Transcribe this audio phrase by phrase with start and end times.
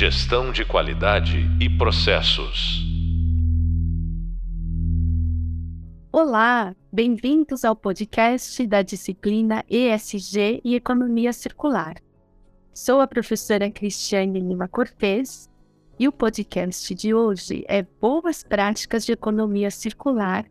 [0.00, 2.86] Gestão de qualidade e processos.
[6.12, 11.96] Olá, bem-vindos ao podcast da disciplina ESG e Economia Circular.
[12.72, 15.50] Sou a professora Cristiane Lima Cortez
[15.98, 20.44] e o podcast de hoje é Boas Práticas de Economia Circular,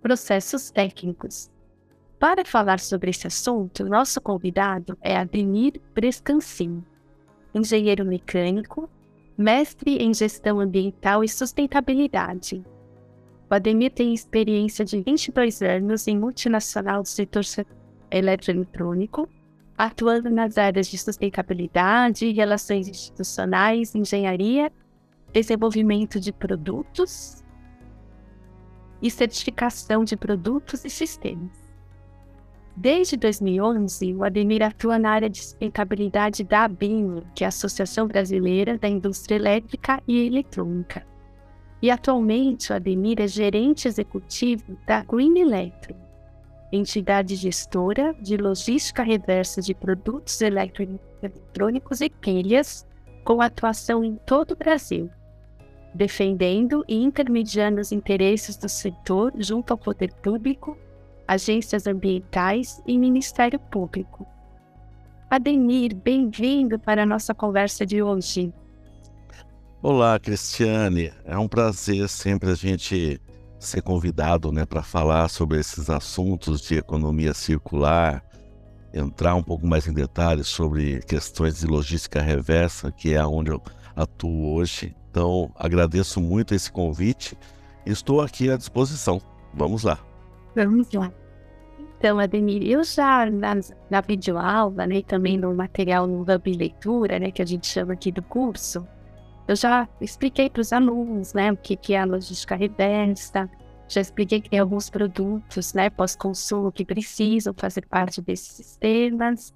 [0.00, 1.50] Processos Técnicos.
[2.20, 6.84] Para falar sobre esse assunto, nosso convidado é Ademir Brescancin,
[7.54, 8.88] engenheiro mecânico,
[9.36, 12.64] mestre em gestão ambiental e sustentabilidade.
[13.50, 17.42] O Ademir tem experiência de 22 anos em multinacional do setor
[18.10, 19.28] eletroeletrônico,
[19.76, 24.72] atuando nas áreas de sustentabilidade, relações institucionais, engenharia,
[25.32, 27.42] desenvolvimento de produtos
[29.00, 31.61] e certificação de produtos e sistemas.
[32.74, 38.06] Desde 2011, o Ademir atua na área de sustentabilidade da ABIN, que é a Associação
[38.06, 41.06] Brasileira da Indústria Elétrica e Eletrônica.
[41.82, 45.94] E atualmente o Ademir é gerente executivo da Green Electro,
[46.72, 52.86] entidade gestora de logística reversa de produtos eletrônicos e pilhas,
[53.22, 55.10] com atuação em todo o Brasil,
[55.94, 60.76] defendendo e intermediando os interesses do setor junto ao poder público
[61.26, 64.26] agências ambientais e Ministério Público.
[65.30, 68.52] Ademir, bem-vindo para a nossa conversa de hoje.
[69.82, 71.12] Olá, Cristiane.
[71.24, 73.20] É um prazer sempre a gente
[73.58, 78.22] ser convidado né, para falar sobre esses assuntos de economia circular,
[78.92, 83.62] entrar um pouco mais em detalhes sobre questões de logística reversa, que é onde eu
[83.96, 84.94] atuo hoje.
[85.10, 87.36] Então, agradeço muito esse convite
[87.84, 89.20] estou aqui à disposição.
[89.54, 89.98] Vamos lá.
[90.54, 91.12] Vamos lá.
[92.02, 93.54] Então, Ademir, eu já na,
[93.88, 97.92] na videoaula, né, e também no material no Hub Leitura, né, que a gente chama
[97.92, 98.86] aqui do curso,
[99.46, 103.48] eu já expliquei para os alunos, né, o que, que é a logística reversa,
[103.88, 109.54] já expliquei que tem alguns produtos, né, pós-consumo que precisam fazer parte desses sistemas.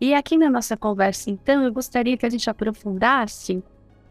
[0.00, 3.64] E aqui na nossa conversa, então, eu gostaria que a gente aprofundasse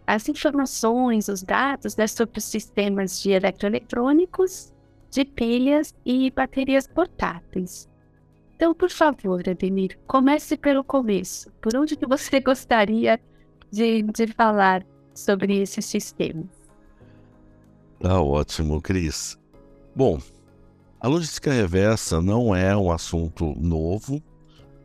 [0.06, 4.74] as informações, os dados né, sobre os sistemas de eletroeletrônicos
[5.10, 7.90] de pilhas e baterias portáteis.
[8.56, 11.50] Então, por favor, Ademir, comece pelo começo.
[11.62, 13.20] Por onde que você gostaria
[13.72, 16.48] de, de falar sobre esses sistemas?
[18.04, 19.38] Ah, ótimo, Cris.
[19.96, 20.20] Bom,
[21.00, 24.22] a logística reversa não é um assunto novo.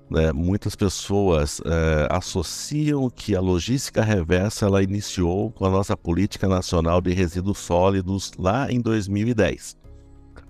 [0.08, 0.32] Né?
[0.32, 7.00] Muitas pessoas é, associam que a logística reversa ela iniciou com a nossa política nacional
[7.00, 9.83] de resíduos sólidos lá em 2010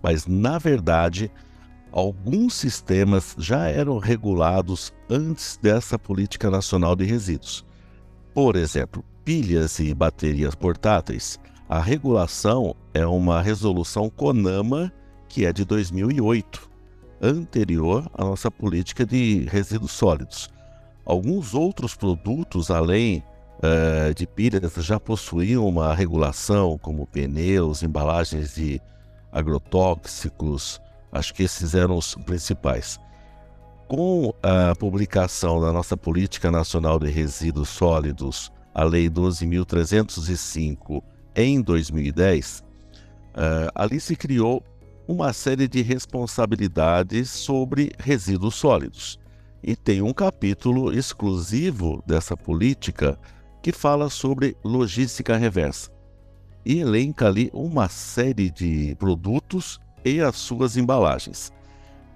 [0.04, 1.30] mas na verdade,
[1.90, 7.64] alguns sistemas já eram regulados antes dessa política nacional de resíduos.
[8.34, 11.40] Por exemplo, pilhas e baterias portáteis.
[11.66, 14.92] A regulação é uma resolução CONAMA
[15.26, 16.70] que é de 2008,
[17.22, 20.50] anterior à nossa política de resíduos sólidos.
[21.06, 23.24] Alguns outros produtos, além
[23.58, 28.82] uh, de pilhas, já possuíam uma regulação, como pneus, embalagens de
[29.34, 30.80] agrotóxicos,
[31.12, 32.98] acho que esses eram os principais.
[33.88, 41.02] Com a publicação da nossa Política Nacional de Resíduos Sólidos, a Lei 12.305,
[41.36, 42.62] em 2010, uh,
[43.36, 44.62] eh, ali se criou
[45.06, 49.18] uma série de responsabilidades sobre resíduos sólidos.
[49.62, 53.18] E tem um capítulo exclusivo dessa política
[53.62, 55.93] que fala sobre logística reversa
[56.64, 61.52] e elenca ali uma série de produtos e as suas embalagens.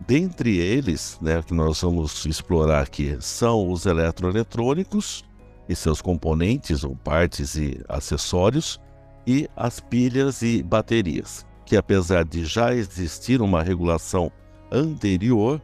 [0.07, 5.25] Dentre eles, né, que nós vamos explorar aqui, são os eletroeletrônicos
[5.69, 8.81] e seus componentes ou partes e acessórios,
[9.27, 14.33] e as pilhas e baterias, que apesar de já existir uma regulação
[14.73, 15.61] anterior,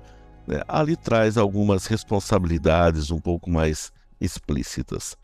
[0.46, 3.90] né, ali traz algumas responsabilidades um pouco mais
[4.20, 5.16] explícitas.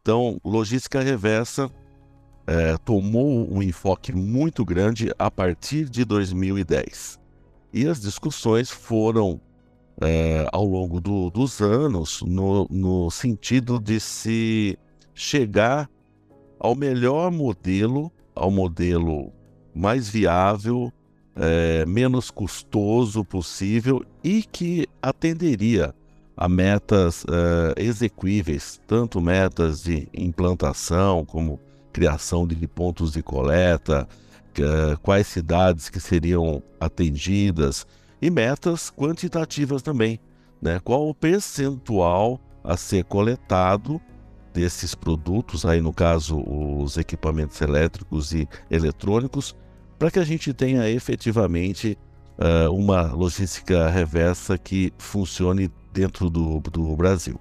[0.00, 1.68] Então, logística reversa
[2.50, 7.16] é, tomou um enfoque muito grande a partir de 2010.
[7.72, 9.40] E as discussões foram,
[10.00, 14.76] é, ao longo do, dos anos, no, no sentido de se
[15.14, 15.88] chegar
[16.58, 19.32] ao melhor modelo, ao modelo
[19.72, 20.92] mais viável,
[21.36, 25.94] é, menos custoso possível e que atenderia
[26.36, 31.60] a metas é, execuíveis, tanto metas de implantação como
[31.92, 34.08] criação de pontos de coleta,
[35.02, 37.86] quais cidades que seriam atendidas
[38.20, 40.20] e metas quantitativas também,
[40.60, 40.80] né?
[40.80, 44.00] Qual o percentual a ser coletado
[44.52, 49.56] desses produtos, aí no caso os equipamentos elétricos e eletrônicos,
[49.98, 51.96] para que a gente tenha efetivamente
[52.38, 57.38] uh, uma logística reversa que funcione dentro do, do Brasil.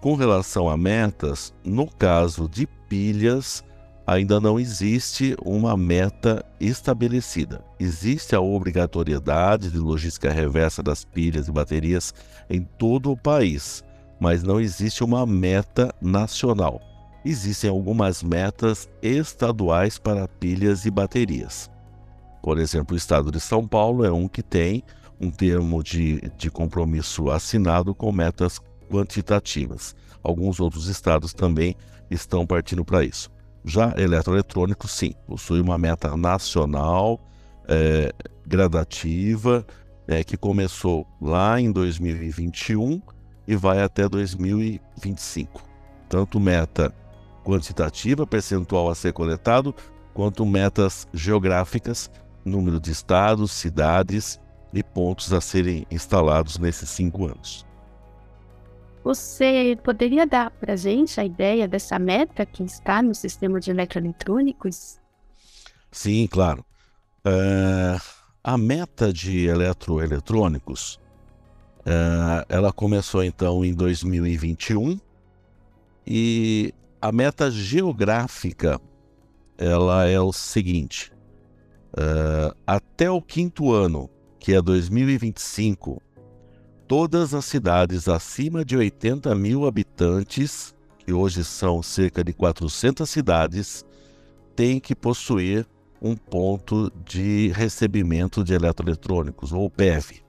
[0.00, 3.64] Com relação a metas, no caso de pilhas,
[4.06, 7.64] ainda não existe uma meta estabelecida.
[7.80, 12.14] Existe a obrigatoriedade de logística reversa das pilhas e baterias
[12.48, 13.82] em todo o país,
[14.20, 16.80] mas não existe uma meta nacional.
[17.24, 21.68] Existem algumas metas estaduais para pilhas e baterias.
[22.40, 24.84] Por exemplo, o estado de São Paulo é um que tem
[25.20, 29.94] um termo de, de compromisso assinado com metas quantitativas.
[30.22, 31.76] Alguns outros estados também
[32.10, 33.30] estão partindo para isso.
[33.64, 37.20] Já eletroeletrônico, sim, possui uma meta nacional
[37.68, 38.12] é,
[38.46, 39.66] gradativa
[40.06, 43.02] é, que começou lá em 2021
[43.46, 45.62] e vai até 2025.
[46.08, 46.94] Tanto meta
[47.44, 49.74] quantitativa, percentual a ser coletado,
[50.14, 52.10] quanto metas geográficas,
[52.44, 54.40] número de estados, cidades
[54.72, 57.67] e pontos a serem instalados nesses cinco anos.
[59.08, 63.70] Você poderia dar para a gente a ideia dessa meta que está no sistema de
[63.70, 65.00] eletroeletrônicos?
[65.90, 66.62] Sim, claro.
[67.26, 67.98] Uh,
[68.44, 71.00] a meta de eletroeletrônicos,
[71.86, 75.00] uh, ela começou então em 2021
[76.06, 78.78] e a meta geográfica
[79.56, 81.14] ela é o seguinte:
[81.94, 86.02] uh, até o quinto ano, que é 2025,
[86.88, 93.84] todas as cidades acima de 80 mil habitantes, que hoje são cerca de 400 cidades,
[94.56, 95.66] têm que possuir
[96.00, 100.22] um ponto de recebimento de eletroeletrônicos, ou PEV.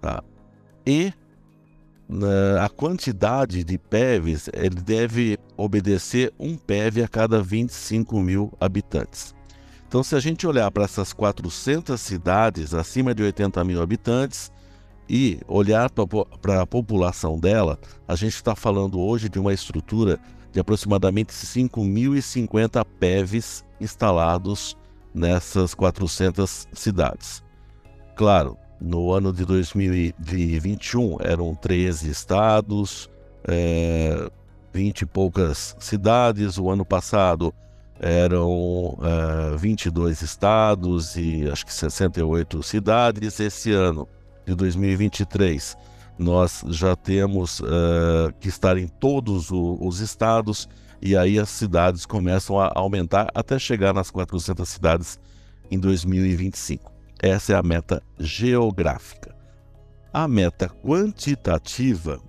[0.00, 0.22] Tá?
[0.84, 1.12] E
[2.08, 9.32] na, a quantidade de PEVs, ele deve obedecer um PEV a cada 25 mil habitantes.
[9.86, 14.50] Então, se a gente olhar para essas 400 cidades acima de 80 mil habitantes,
[15.08, 15.90] e olhar
[16.40, 20.18] para a população dela, a gente está falando hoje de uma estrutura
[20.52, 24.76] de aproximadamente 5.050 PEVs instalados
[25.14, 27.42] nessas 400 cidades.
[28.14, 33.08] Claro, no ano de 2021 eram 13 estados,
[33.46, 34.30] é,
[34.72, 36.58] 20 e poucas cidades.
[36.58, 37.54] O ano passado
[38.00, 43.38] eram é, 22 estados e acho que 68 cidades.
[43.40, 44.08] Esse ano
[44.46, 45.76] de 2023,
[46.18, 50.68] nós já temos uh, que estar em todos o, os estados
[51.00, 55.18] e aí as cidades começam a aumentar até chegar nas 400 cidades
[55.70, 56.92] em 2025.
[57.20, 59.34] Essa é a meta geográfica.
[60.12, 62.20] A meta quantitativa,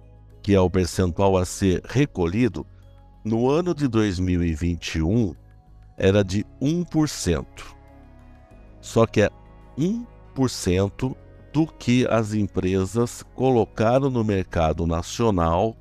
[0.41, 2.65] que é o percentual a ser recolhido,
[3.23, 5.35] no ano de 2021
[5.97, 7.45] era de 1%.
[8.81, 9.29] Só que é
[9.77, 11.15] 1%
[11.53, 15.77] do que as empresas colocaram no mercado nacional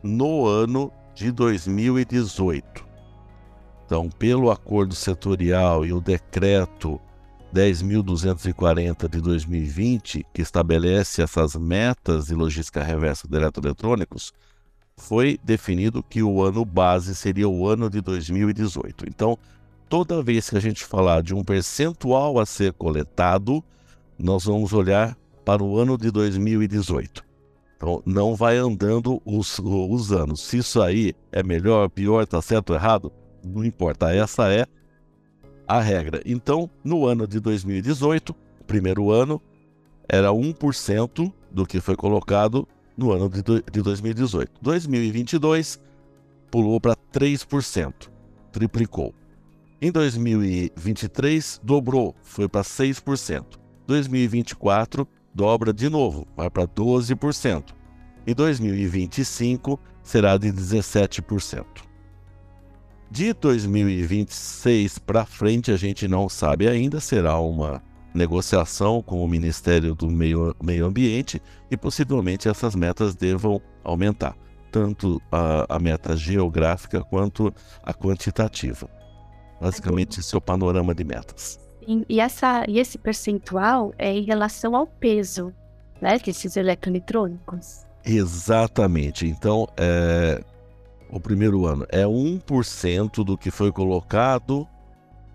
[0.00, 2.86] no ano de 2018.
[3.84, 7.00] Então, pelo acordo setorial e o decreto
[7.52, 14.32] 10.240 de 2020, que estabelece essas metas de logística reversa de eletroeletrônicos,
[14.96, 19.06] foi definido que o ano base seria o ano de 2018.
[19.08, 19.36] Então,
[19.88, 23.62] toda vez que a gente falar de um percentual a ser coletado,
[24.18, 27.24] nós vamos olhar para o ano de 2018.
[27.76, 30.40] Então, não vai andando os, os anos.
[30.40, 33.12] Se isso aí é melhor, pior, está certo errado,
[33.44, 34.14] não importa.
[34.14, 34.66] Essa é
[35.68, 36.22] a regra.
[36.24, 39.40] Então, no ano de 2018, o primeiro ano,
[40.08, 44.52] era 1% do que foi colocado no ano de, de 2018.
[44.62, 45.80] 2022
[46.50, 47.92] pulou para 3%,
[48.52, 49.14] triplicou.
[49.80, 53.44] Em 2023 dobrou, foi para 6%.
[53.86, 57.74] 2024 dobra de novo, vai para 12%.
[58.26, 61.64] Em 2025 será de 17%.
[63.10, 67.82] De 2026 para frente, a gente não sabe ainda, será uma
[68.14, 71.40] negociação com o Ministério do Meio, Meio Ambiente
[71.70, 74.34] e possivelmente essas metas devam aumentar,
[74.72, 77.52] tanto a, a meta geográfica quanto
[77.82, 78.88] a quantitativa.
[79.60, 81.65] Basicamente, esse é o panorama de metas.
[81.86, 85.52] E, essa, e esse percentual é em relação ao peso
[86.00, 87.86] né, desses eletroeletrônicos.
[88.04, 89.26] Exatamente.
[89.26, 90.42] Então, é,
[91.10, 94.66] o primeiro ano é 1% do que foi colocado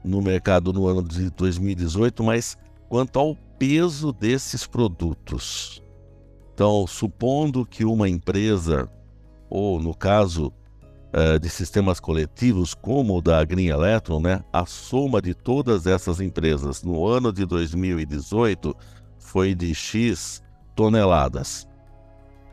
[0.04, 2.58] no mercado no ano de 2018, mas
[2.90, 5.82] quanto ao peso desses produtos.
[6.54, 8.90] Então, supondo que uma empresa,
[9.50, 10.52] ou no caso,
[11.14, 16.20] uh, de sistemas coletivos, como o da Green Electron, né, a soma de todas essas
[16.20, 18.76] empresas no ano de 2018
[19.20, 20.42] foi de X
[20.76, 21.68] toneladas.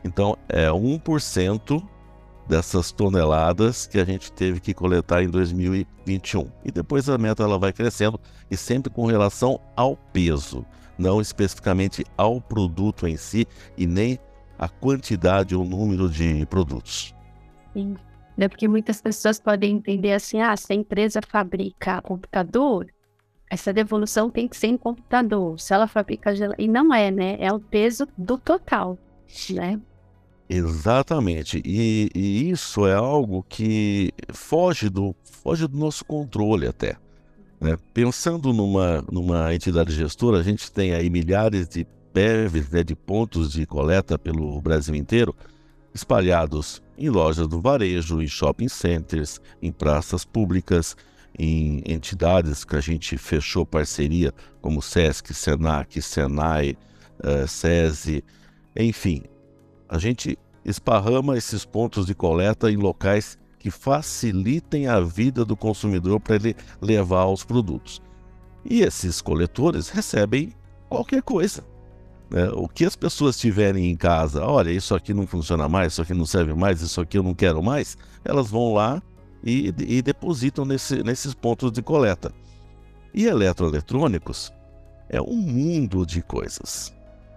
[0.03, 1.83] Então, é 1%
[2.47, 6.47] dessas toneladas que a gente teve que coletar em 2021.
[6.63, 10.65] E depois a meta ela vai crescendo e sempre com relação ao peso,
[10.97, 13.45] não especificamente ao produto em si
[13.77, 14.17] e nem
[14.57, 17.13] a quantidade ou número de produtos.
[17.73, 17.95] Sim.
[18.39, 22.87] É porque muitas pessoas podem entender assim, ah, se a empresa fabrica computador,
[23.49, 25.59] essa devolução tem que ser em computador.
[25.59, 27.37] Se ela fabrica geladeira, e não é, né?
[27.39, 28.97] É o peso do total,
[29.49, 29.79] né?
[30.47, 31.61] Exatamente.
[31.65, 36.95] E, e, isso é algo que foge do, foge do nosso controle até.
[37.59, 37.77] Né?
[37.93, 43.51] Pensando numa, numa entidade gestora, a gente tem aí milhares de PEVs, né, de pontos
[43.51, 45.35] de coleta pelo Brasil inteiro,
[45.93, 50.95] espalhados em lojas do varejo, em shopping centers, em praças públicas,
[51.37, 56.77] em entidades que a gente fechou parceria, como SESC, SENAC, SENAI,
[57.23, 58.23] uh, SESI,
[58.75, 59.23] enfim,
[59.87, 66.19] a gente esparrama esses pontos de coleta em locais que facilitem a vida do consumidor
[66.19, 68.01] para ele levar os produtos.
[68.63, 70.53] E esses coletores recebem
[70.87, 71.63] qualquer coisa.
[72.29, 72.49] Né?
[72.53, 76.13] O que as pessoas tiverem em casa, olha, isso aqui não funciona mais, isso aqui
[76.13, 79.01] não serve mais, isso aqui eu não quero mais, elas vão lá
[79.43, 82.31] e, e depositam nesse, nesses pontos de coleta.
[83.13, 84.53] E eletroeletrônicos
[85.09, 86.93] é um mundo de coisas.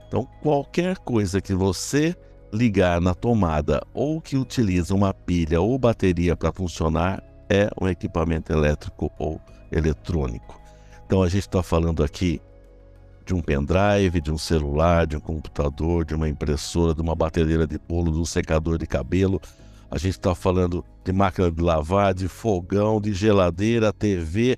[0.06, 2.14] Então, qualquer coisa que você
[2.52, 8.52] ligar na tomada ou que utiliza uma pilha ou bateria para funcionar é um equipamento
[8.52, 10.60] elétrico ou eletrônico.
[11.06, 12.42] Então, a gente está falando aqui
[13.24, 17.66] de um pendrive, de um celular, de um computador, de uma impressora, de uma batedeira
[17.66, 19.40] de bolo, de um secador de cabelo.
[19.90, 24.56] A gente está falando de máquina de lavar, de fogão, de geladeira, TV,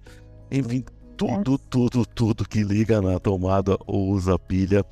[0.50, 0.84] enfim,
[1.16, 4.84] tudo, tudo, tudo que liga na tomada ou usa pilha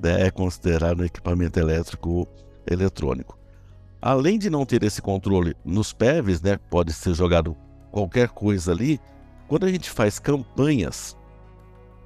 [0.00, 2.26] né, é considerado um equipamento elétrico
[2.68, 3.38] eletrônico.
[4.00, 7.56] Além de não ter esse controle nos PEVs, né, pode ser jogado
[7.90, 9.00] qualquer coisa ali,
[9.46, 11.16] quando a gente faz campanhas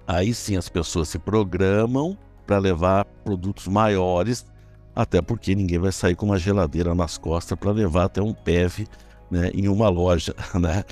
[0.06, 4.46] Aí sim as pessoas se programam para levar produtos maiores,
[4.94, 8.86] até porque ninguém vai sair com uma geladeira nas costas para levar até um PEV
[9.30, 10.84] né, em uma loja, né?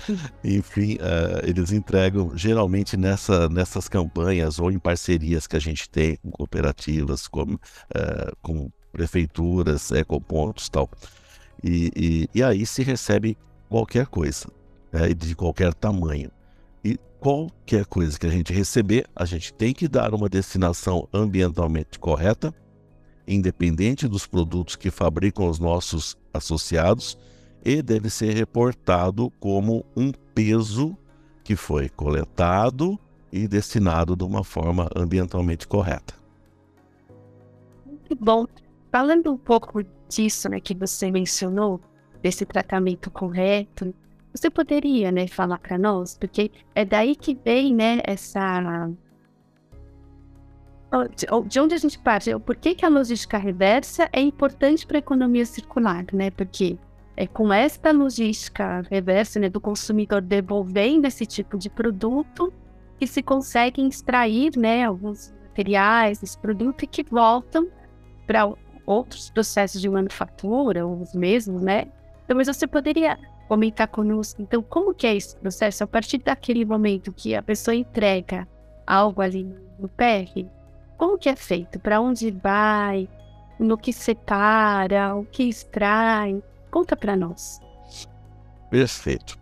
[0.42, 6.16] Enfim, uh, eles entregam geralmente nessa, nessas campanhas ou em parcerias que a gente tem
[6.16, 10.90] com cooperativas, com, uh, com prefeituras, ecopontos tal.
[11.62, 14.48] E, e, e aí se recebe qualquer coisa,
[14.92, 16.30] né, de qualquer tamanho.
[16.84, 21.98] E qualquer coisa que a gente receber, a gente tem que dar uma destinação ambientalmente
[21.98, 22.54] correta,
[23.26, 27.16] independente dos produtos que fabricam os nossos associados,
[27.64, 30.94] e deve ser reportado como um peso
[31.42, 32.98] que foi coletado
[33.32, 36.14] e destinado de uma forma ambientalmente correta.
[37.86, 38.46] Muito bom.
[38.92, 41.80] Falando um pouco disso né, que você mencionou,
[42.22, 43.94] desse tratamento correto,
[44.34, 46.18] você poderia, né, falar para nós?
[46.18, 48.90] Porque é daí que vem, né, essa
[51.48, 52.36] de onde a gente parte?
[52.40, 56.30] Por que, que a logística reversa é importante para a economia circular, né?
[56.30, 56.78] Porque
[57.16, 62.52] é com esta logística reversa, né, do consumidor devolvendo esse tipo de produto
[62.98, 67.68] que se consegue extrair, né, alguns materiais desse produto e que voltam
[68.26, 68.52] para
[68.86, 71.86] outros processos de manufatura, os mesmos, né?
[72.24, 74.40] Então, mas você poderia comentar conosco.
[74.42, 75.84] Então, como que é esse processo?
[75.84, 78.48] A partir daquele momento que a pessoa entrega
[78.86, 79.44] algo ali
[79.78, 80.46] no PR,
[80.96, 81.78] como que é feito?
[81.78, 83.08] Para onde vai?
[83.58, 85.14] No que separa?
[85.14, 86.42] O que extrai?
[86.70, 87.60] Conta para nós.
[88.70, 89.38] Perfeito.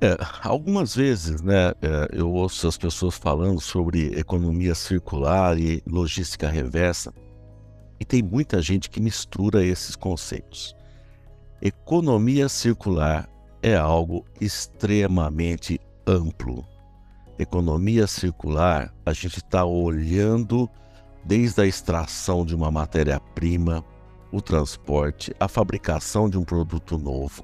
[0.00, 6.48] É, algumas vezes, né, é, eu ouço as pessoas falando sobre economia circular e logística
[6.48, 7.12] reversa,
[7.98, 10.77] e tem muita gente que mistura esses conceitos.
[11.60, 13.28] Economia circular
[13.60, 16.64] é algo extremamente amplo.
[17.36, 20.70] Economia circular, a gente está olhando
[21.24, 23.84] desde a extração de uma matéria-prima,
[24.30, 27.42] o transporte, a fabricação de um produto novo,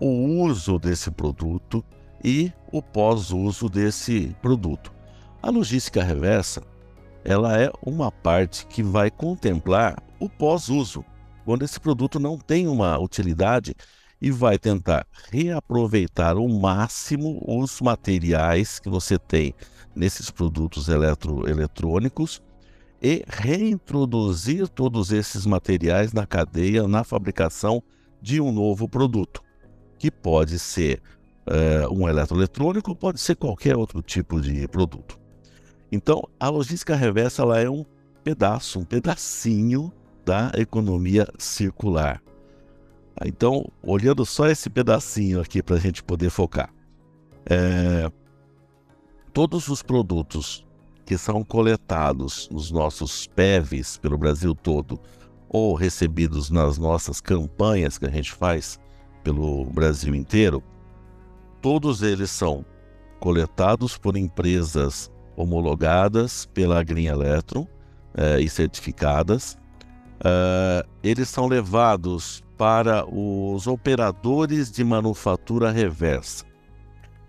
[0.00, 1.84] o uso desse produto
[2.24, 4.90] e o pós-uso desse produto.
[5.42, 6.62] A logística reversa,
[7.22, 11.04] ela é uma parte que vai contemplar o pós-uso,
[11.50, 13.74] quando esse produto não tem uma utilidade
[14.22, 19.52] e vai tentar reaproveitar ao máximo os materiais que você tem
[19.92, 22.40] nesses produtos eletroeletrônicos
[23.02, 27.82] e reintroduzir todos esses materiais na cadeia, na fabricação
[28.22, 29.42] de um novo produto.
[29.98, 31.02] que pode ser
[31.46, 35.18] é, um eletroeletrônico, pode ser qualquer outro tipo de produto.
[35.90, 37.84] Então, a logística reversa ela é um
[38.22, 39.92] pedaço, um pedacinho
[40.30, 42.22] da economia circular.
[43.24, 46.72] Então, olhando só esse pedacinho aqui para a gente poder focar,
[47.46, 48.08] é,
[49.32, 50.64] todos os produtos
[51.04, 55.00] que são coletados nos nossos PEVs pelo Brasil todo
[55.48, 58.78] ou recebidos nas nossas campanhas que a gente faz
[59.24, 60.62] pelo Brasil inteiro,
[61.60, 62.64] todos eles são
[63.18, 67.66] coletados por empresas homologadas pela Green Electron
[68.14, 69.58] é, e certificadas.
[70.24, 76.44] É, eles são levados para os operadores de manufatura reversa.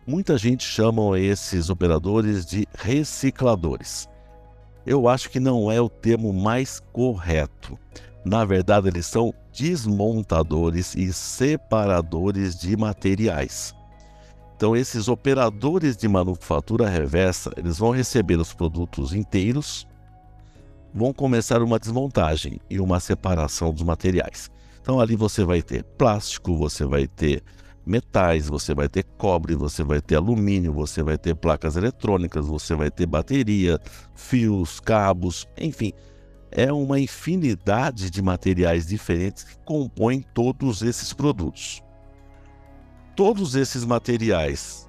[0.05, 4.09] Muita gente chama esses operadores de recicladores.
[4.85, 7.77] Eu acho que não é o termo mais correto.
[8.25, 13.73] Na verdade, eles são desmontadores e separadores de materiais.
[14.55, 19.87] Então, esses operadores de manufatura reversa, eles vão receber os produtos inteiros,
[20.93, 24.49] vão começar uma desmontagem e uma separação dos materiais.
[24.81, 27.43] Então, ali você vai ter plástico, você vai ter
[27.85, 32.75] metais, você vai ter cobre, você vai ter alumínio, você vai ter placas eletrônicas, você
[32.75, 33.79] vai ter bateria,
[34.13, 35.93] fios, cabos, enfim,
[36.51, 41.81] é uma infinidade de materiais diferentes que compõem todos esses produtos.
[43.15, 44.87] Todos esses materiais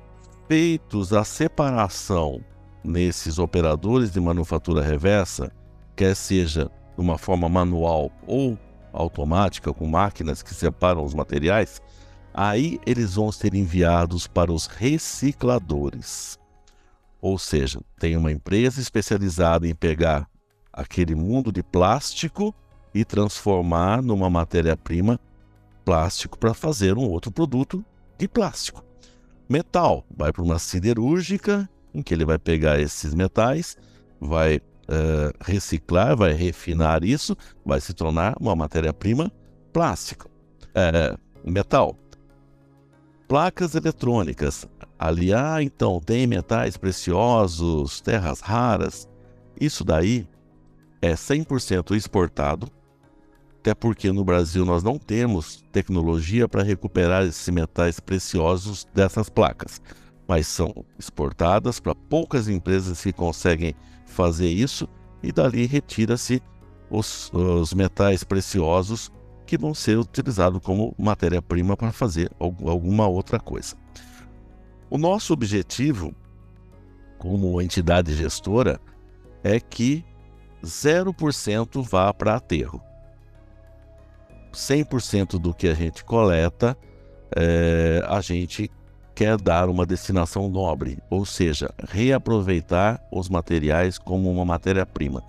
[0.49, 2.41] feitos a separação
[2.85, 5.53] nesses operadores de manufatura reversa,
[6.03, 8.59] quer seja de uma forma manual ou
[8.93, 11.81] automática, com máquinas que separam os materiais,
[12.35, 16.39] Aí eles vão ser enviados para os recicladores.
[17.21, 20.27] Ou seja, tem uma empresa especializada em pegar
[20.73, 22.55] aquele mundo de plástico
[22.95, 25.21] e transformar numa matéria-prima
[25.85, 27.85] plástico para fazer um outro produto
[28.19, 28.83] de plástico.
[29.49, 33.77] Metal vai para uma siderúrgica, em que ele vai pegar esses metais,
[34.19, 34.59] vai
[34.93, 39.33] uh, reciclar, vai refinar isso, vai se tornar uma matéria-prima
[39.73, 40.29] plástica.
[40.29, 41.19] Uh,
[41.51, 41.97] metal
[43.33, 44.69] placas eletrônicas.
[44.99, 49.09] Ali, ah, então tem metais preciosos, terras raras.
[49.59, 50.29] Isso daí
[51.01, 52.69] é 100% exportado,
[53.59, 59.81] até porque no Brasil nós não temos tecnologia para recuperar esses metais preciosos dessas placas,
[60.33, 63.75] mas são exportadas para poucas empresas que conseguem
[64.07, 64.89] fazer isso
[65.23, 66.43] e dali retira-se
[66.89, 69.13] os, os metais preciosos
[69.45, 73.77] que vão ser utilizados como matéria-prima para fazer alguma outra coisa.
[74.89, 76.15] O nosso objetivo,
[77.19, 78.81] como entidade gestora,
[79.45, 80.03] é que
[80.65, 82.81] 0% vá para aterro.
[84.51, 86.75] 100% do que a gente coleta,
[87.37, 88.71] é, a gente
[89.23, 95.23] quer dar uma destinação nobre, ou seja, reaproveitar os materiais como uma matéria-prima.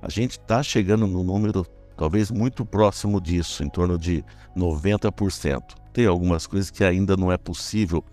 [0.00, 4.24] A gente está chegando no número talvez muito próximo disso, em torno de
[4.56, 5.60] 90%.
[5.92, 8.04] Tem algumas coisas que ainda não é possível,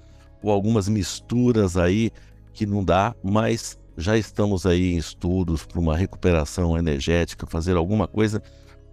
[0.42, 2.10] ou algumas misturas aí
[2.52, 8.08] que não dá, mas já estamos aí em estudos para uma recuperação energética, fazer alguma
[8.08, 8.42] coisa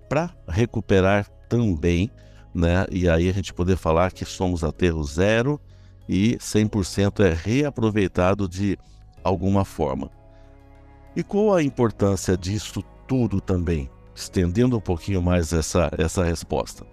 [0.06, 2.11] para recuperar também,
[2.54, 2.85] né?
[2.92, 5.59] E aí a gente poder falar que somos aterro zero
[6.10, 8.76] e 100% é reaproveitado de
[9.22, 10.10] alguma forma.
[11.14, 13.88] E qual a importância disso tudo também?
[14.20, 16.86] estendendo um pouquinho mais essa, essa resposta.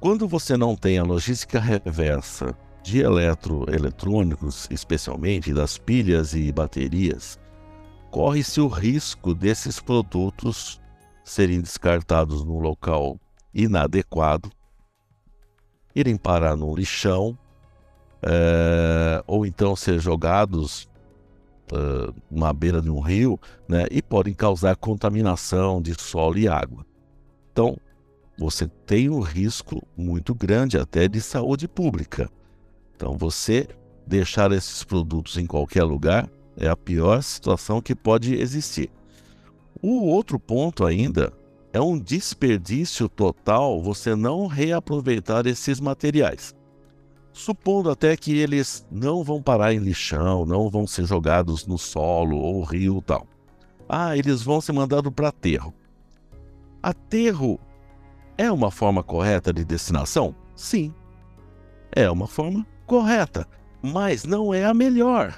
[0.00, 7.38] Quando você não tem a logística reversa de eletroeletrônicos, especialmente das pilhas e baterias,
[8.10, 10.80] corre-se o risco desses produtos
[11.24, 13.18] serem descartados num local
[13.54, 14.50] inadequado,
[15.94, 17.38] irem parar no lixão,
[18.22, 20.88] é, ou então ser jogados
[21.72, 26.86] uh, na beira de um rio, né, e podem causar contaminação de solo e água.
[27.52, 27.76] Então,
[28.38, 32.30] você tem um risco muito grande até de saúde pública.
[32.96, 33.68] Então, você
[34.06, 38.90] deixar esses produtos em qualquer lugar é a pior situação que pode existir.
[39.80, 41.32] O outro ponto ainda
[41.72, 46.54] é um desperdício total você não reaproveitar esses materiais
[47.32, 52.36] supondo até que eles não vão parar em lixão, não vão ser jogados no solo
[52.36, 53.26] ou rio tal.
[53.88, 55.74] Ah, eles vão ser mandados para aterro.
[56.82, 57.58] Aterro
[58.36, 60.34] é uma forma correta de destinação?
[60.54, 60.92] Sim,
[61.94, 63.46] é uma forma correta,
[63.82, 65.36] mas não é a melhor.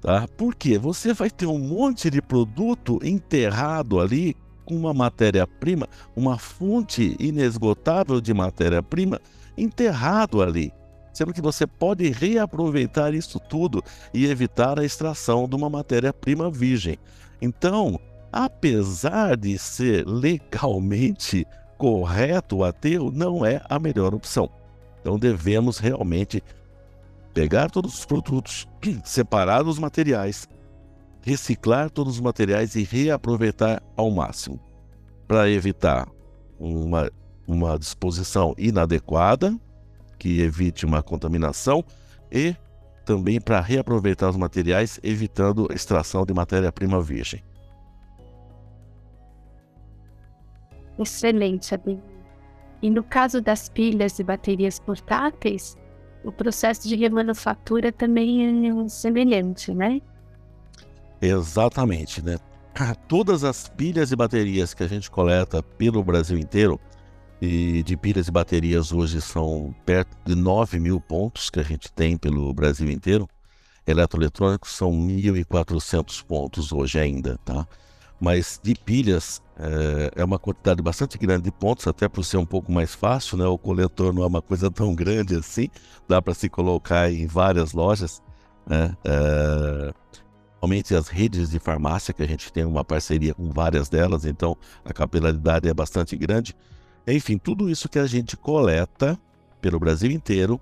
[0.00, 0.26] Tá?
[0.36, 7.16] Porque você vai ter um monte de produto enterrado ali com uma matéria-prima, uma fonte
[7.18, 9.20] inesgotável de matéria-prima
[9.56, 10.72] enterrado ali,
[11.18, 13.82] sendo que você pode reaproveitar isso tudo
[14.14, 16.96] e evitar a extração de uma matéria-prima virgem.
[17.42, 17.98] Então,
[18.32, 21.44] apesar de ser legalmente
[21.76, 24.48] correto o aterro, não é a melhor opção.
[25.00, 26.40] Então devemos realmente
[27.34, 28.68] pegar todos os produtos,
[29.02, 30.48] separar os materiais,
[31.20, 34.60] reciclar todos os materiais e reaproveitar ao máximo,
[35.26, 36.08] para evitar
[36.60, 37.10] uma,
[37.44, 39.58] uma disposição inadequada,
[40.18, 41.84] que evite uma contaminação,
[42.30, 42.54] e
[43.04, 47.42] também para reaproveitar os materiais, evitando a extração de matéria-prima virgem.
[50.98, 52.02] Excelente, Ademir.
[52.80, 55.76] E no caso das pilhas e baterias portáteis,
[56.24, 60.00] o processo de remanufatura também é semelhante, né?
[61.20, 62.36] Exatamente, né?
[63.08, 66.80] Todas as pilhas e baterias que a gente coleta pelo Brasil inteiro,
[67.40, 71.90] e de pilhas e baterias hoje são perto de 9 mil pontos que a gente
[71.92, 73.28] tem pelo Brasil inteiro.
[73.86, 77.66] Eletroeletrônicos são 1.400 pontos hoje ainda, tá?
[78.20, 82.44] Mas de pilhas é, é, uma quantidade bastante grande de pontos, até por ser um
[82.44, 83.46] pouco mais fácil, né?
[83.46, 85.68] O coletor não é uma coisa tão grande assim,
[86.08, 88.20] dá para se colocar em várias lojas,
[88.66, 88.96] né?
[89.04, 89.94] É,
[90.96, 94.92] as redes de farmácia, que a gente tem uma parceria com várias delas, então a
[94.92, 96.54] capilaridade é bastante grande.
[97.12, 99.18] Enfim, tudo isso que a gente coleta
[99.60, 100.60] pelo Brasil inteiro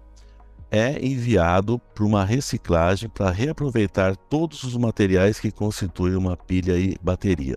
[0.70, 6.96] é enviado para uma reciclagem para reaproveitar todos os materiais que constituem uma pilha e
[7.02, 7.56] bateria.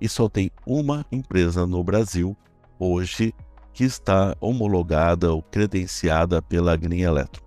[0.00, 2.36] E só tem uma empresa no Brasil
[2.78, 3.34] hoje
[3.72, 7.42] que está homologada ou credenciada pela Green Electro.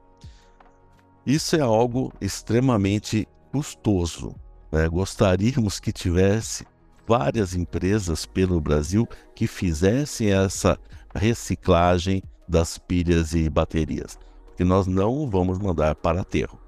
[1.26, 4.36] Isso é algo extremamente custoso.
[4.72, 4.88] Né?
[4.88, 6.66] Gostaríamos que tivesse
[7.08, 10.78] várias empresas pelo Brasil que fizessem essa
[11.14, 14.18] reciclagem das pilhas e baterias
[14.56, 16.60] que nós não vamos mandar para aterro,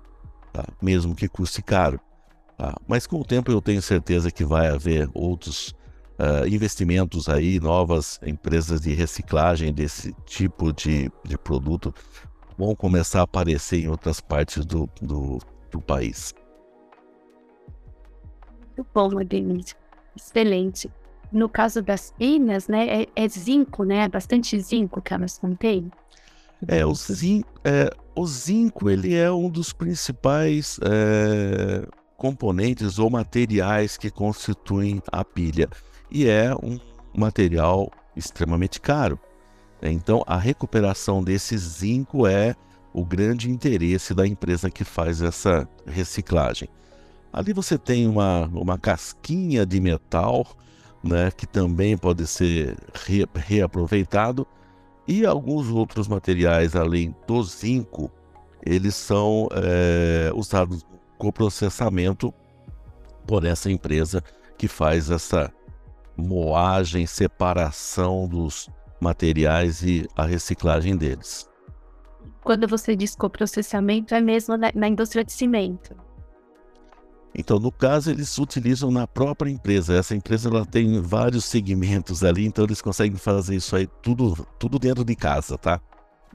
[0.52, 0.66] tá?
[0.82, 2.00] mesmo que custe caro.
[2.58, 2.76] Tá?
[2.88, 5.70] Mas com o tempo eu tenho certeza que vai haver outros
[6.20, 11.94] uh, investimentos aí, novas empresas de reciclagem desse tipo de, de produto
[12.58, 16.34] vão começar a aparecer em outras partes do, do, do país.
[18.78, 19.76] Muito bom, Denise.
[20.16, 20.90] Excelente.
[21.32, 24.04] No caso das pilhas, né, é, é zinco, né?
[24.06, 25.92] É bastante zinco que elas contêm.
[26.68, 31.86] É, o zinco, é, o zinco ele é um dos principais é,
[32.18, 35.70] componentes ou materiais que constituem a pilha
[36.10, 36.80] e é um
[37.14, 39.20] material extremamente caro.
[39.82, 42.56] Então, a recuperação desse zinco é
[42.94, 46.70] o grande interesse da empresa que faz essa reciclagem.
[47.36, 50.48] Ali você tem uma, uma casquinha de metal,
[51.04, 54.48] né, que também pode ser re, reaproveitado
[55.06, 58.10] e alguns outros materiais, além do zinco,
[58.66, 60.86] eles são é, usados
[61.18, 62.34] com processamento
[63.28, 64.24] por essa empresa
[64.58, 65.52] que faz essa
[66.16, 68.70] moagem, separação dos
[69.02, 71.50] materiais e a reciclagem deles.
[72.42, 76.05] Quando você diz coprocessamento, é mesmo na, na indústria de cimento.
[77.38, 79.94] Então, no caso, eles utilizam na própria empresa.
[79.94, 84.80] Essa empresa ela tem vários segmentos ali, então eles conseguem fazer isso aí tudo, tudo
[84.80, 85.82] dentro de casa, tá?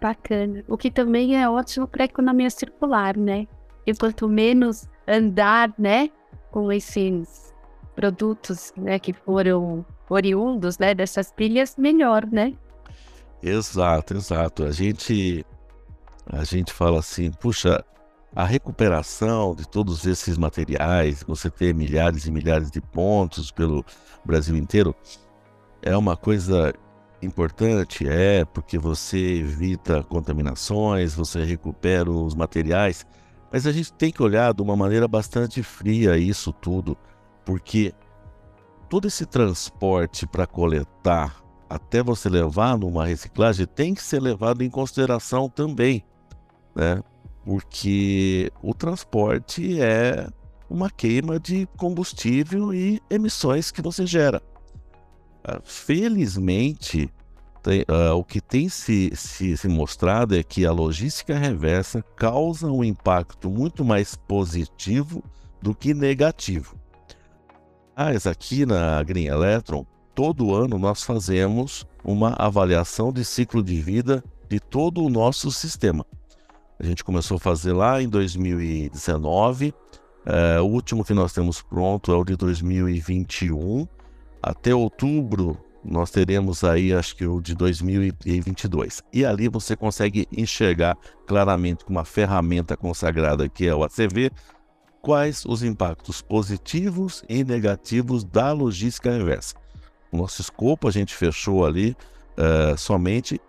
[0.01, 0.63] Bacana.
[0.69, 3.47] O que também é ótimo para a economia circular, né?
[3.87, 6.11] E quanto menos andar, né,
[6.51, 7.55] com esses
[7.95, 12.55] produtos, né, que foram oriundos, né, dessas pilhas, melhor, né?
[13.43, 14.65] Exato, exato.
[14.65, 15.45] A gente
[16.27, 17.85] a gente fala assim, puxa,
[18.35, 23.85] a recuperação de todos esses materiais, você ter milhares e milhares de pontos pelo
[24.25, 24.95] Brasil inteiro,
[25.83, 26.73] é uma coisa
[27.23, 33.07] importante, é porque você evita contaminações, você recupera os materiais,
[33.53, 36.97] mas a gente tem que olhar de uma maneira bastante fria isso tudo,
[37.45, 37.93] porque
[38.89, 44.71] todo esse transporte para coletar até você levar numa reciclagem tem que ser levado em
[44.71, 46.05] consideração também,
[46.75, 47.03] né?
[47.51, 50.29] Porque o transporte é
[50.69, 54.41] uma queima de combustível e emissões que você gera.
[55.43, 57.13] Ah, felizmente,
[57.61, 62.69] tem, uh, o que tem se, se, se, mostrado é que a logística reversa causa
[62.69, 65.21] um impacto muito mais positivo
[65.61, 66.77] do que negativo.
[67.97, 69.85] Mas aqui na Green Electron,
[70.15, 76.07] todo ano nós fazemos uma avaliação de ciclo de vida de todo o nosso sistema.
[76.81, 79.75] A gente começou a fazer lá em 2019.
[80.25, 83.87] É, o último que nós temos pronto é o de 2021.
[84.43, 89.03] até outubro nós teremos aí, acho que o de 2022.
[89.13, 94.31] E ali você consegue enxergar claramente com uma ferramenta consagrada que é o ACV,
[95.01, 99.55] quais os impactos positivos e negativos da logística reversa.
[100.13, 101.97] O nosso escopo a gente fechou ali
[102.37, 103.41] uh, somente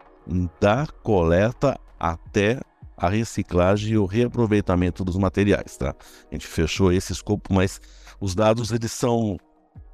[0.59, 2.59] da coleta até
[3.01, 5.95] a reciclagem e o reaproveitamento dos materiais, tá?
[6.29, 7.81] A gente fechou esse escopo, mas
[8.19, 9.39] os dados eles são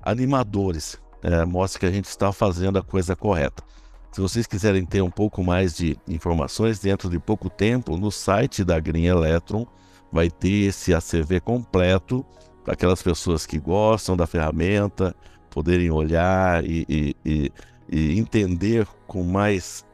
[0.03, 3.63] animadores, é, mostra que a gente está fazendo a coisa correta.
[4.11, 8.65] Se vocês quiserem ter um pouco mais de informações, dentro de pouco tempo, no site
[8.65, 9.65] da Green Electron
[10.11, 12.25] vai ter esse ACV completo
[12.65, 15.15] para aquelas pessoas que gostam da ferramenta
[15.49, 17.51] poderem olhar e, e, e,
[17.89, 19.85] e entender com mais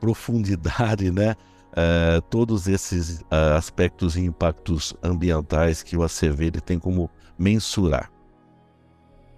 [0.00, 1.36] profundidade, né?
[1.72, 8.10] Uh, todos esses uh, aspectos e impactos ambientais que o ACV tem como mensurar.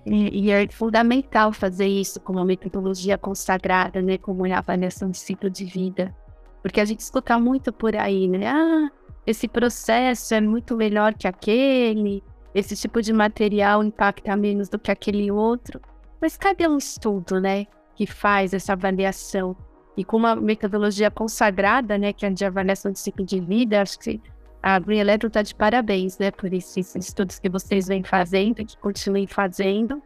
[0.07, 5.11] E, e, é fundamental fazer isso com uma metodologia consagrada, né, como é a avaliação
[5.11, 6.15] de ciclo de vida,
[6.63, 8.91] porque a gente escuta muito por aí, né, ah,
[9.27, 12.23] esse processo é muito melhor que aquele,
[12.55, 15.81] esse tipo de material impacta menos do que aquele outro,
[16.21, 17.67] mas cadê um estudo, né,
[17.97, 19.57] que faz essa avaliação?
[19.97, 23.99] E com uma metodologia consagrada, né, que é de avaliação de ciclo de vida, acho
[23.99, 24.21] que
[24.63, 28.65] a Green Electron está de parabéns, né, por esses estudos que vocês vêm fazendo e
[28.65, 30.03] que continuem fazendo.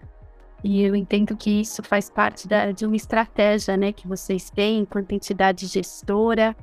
[0.64, 4.80] E eu entendo que isso faz parte da, de uma estratégia, né, que vocês têm
[4.80, 6.56] enquanto entidade gestora.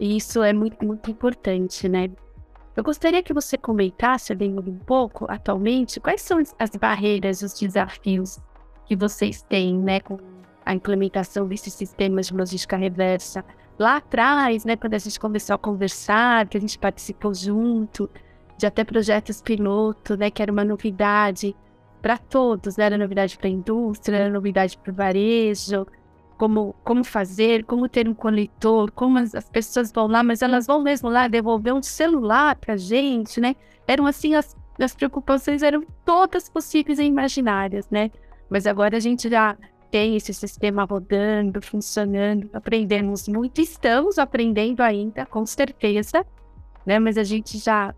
[0.00, 2.10] E isso é muito, muito importante, né.
[2.74, 8.38] Eu gostaria que você comentasse bem um pouco, atualmente, quais são as barreiras, os desafios
[8.86, 10.18] que vocês têm, né, com
[10.66, 13.44] a implementação desses sistemas de logística reversa.
[13.78, 18.10] Lá atrás, né, quando a gente começou a conversar, que a gente participou junto,
[18.58, 21.54] de até projetos piloto, né, que era uma novidade
[22.02, 25.86] para todos, né, era novidade para a indústria, era novidade para o varejo,
[26.36, 30.66] como, como fazer, como ter um coletor, como as, as, pessoas vão lá, mas elas
[30.66, 33.54] vão mesmo lá devolver um celular para gente, né?
[33.86, 38.10] Eram assim, as, as preocupações eram todas possíveis e imaginárias, né?
[38.50, 39.56] Mas agora a gente já
[39.90, 46.24] tem esse sistema rodando, funcionando, aprendemos muito, estamos aprendendo ainda, com certeza,
[46.84, 46.98] né?
[46.98, 47.94] Mas a gente já,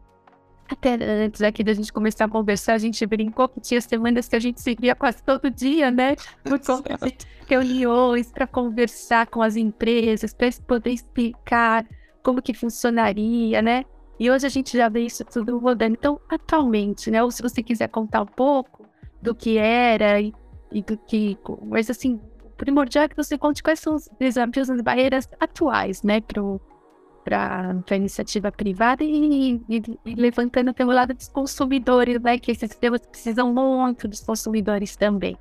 [0.68, 4.36] até antes aqui da gente começar a conversar, a gente brincou que tinha semanas que
[4.36, 6.16] a gente se via quase todo dia, né?
[6.44, 11.86] Por conta de reuniões para conversar com as empresas, para poder explicar
[12.22, 13.84] como que funcionaria, né?
[14.20, 15.94] E hoje a gente já vê isso tudo rodando.
[15.94, 17.22] Então, atualmente, né?
[17.22, 18.84] Ou se você quiser contar um pouco
[19.22, 20.32] do que era e
[20.72, 21.38] e que.
[21.66, 22.20] Mas assim,
[22.56, 26.20] primordial é que você conte quais são os desafios as barreiras atuais, né,
[27.24, 32.70] para a iniciativa privada e, e, e, levantando pelo lado dos consumidores, né, que esses
[32.70, 35.36] sistemas precisam muito dos consumidores também.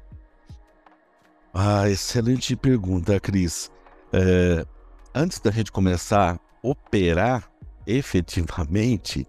[1.54, 3.72] Ah, excelente pergunta, Cris.
[4.14, 4.66] É,
[5.14, 7.50] antes da gente começar a operar
[7.88, 9.26] efetivamente,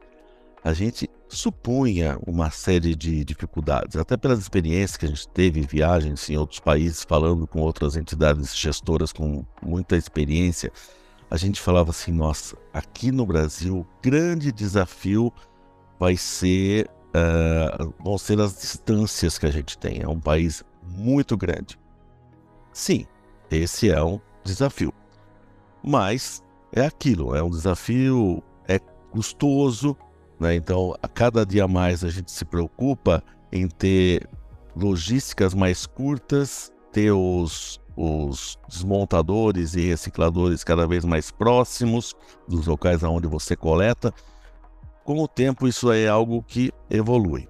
[0.69, 5.63] a gente supunha uma série de dificuldades, até pelas experiências que a gente teve em
[5.63, 10.71] viagens em outros países, falando com outras entidades gestoras com muita experiência,
[11.31, 15.33] a gente falava assim: nossa, aqui no Brasil, o grande desafio
[15.99, 20.03] vai ser, uh, vão ser as distâncias que a gente tem.
[20.03, 21.79] É um país muito grande.
[22.75, 23.07] Sim,
[23.51, 24.93] esse é um desafio.
[25.83, 28.79] Mas é aquilo, é um desafio, é
[29.11, 29.97] custoso,
[30.39, 30.55] né?
[30.55, 33.23] Então, a cada dia mais a gente se preocupa
[33.53, 34.29] em ter
[34.77, 42.15] logísticas mais curtas, ter os, os desmontadores e recicladores cada vez mais próximos
[42.47, 44.13] dos locais aonde você coleta.
[45.05, 47.49] Com o tempo, isso é algo que evolui.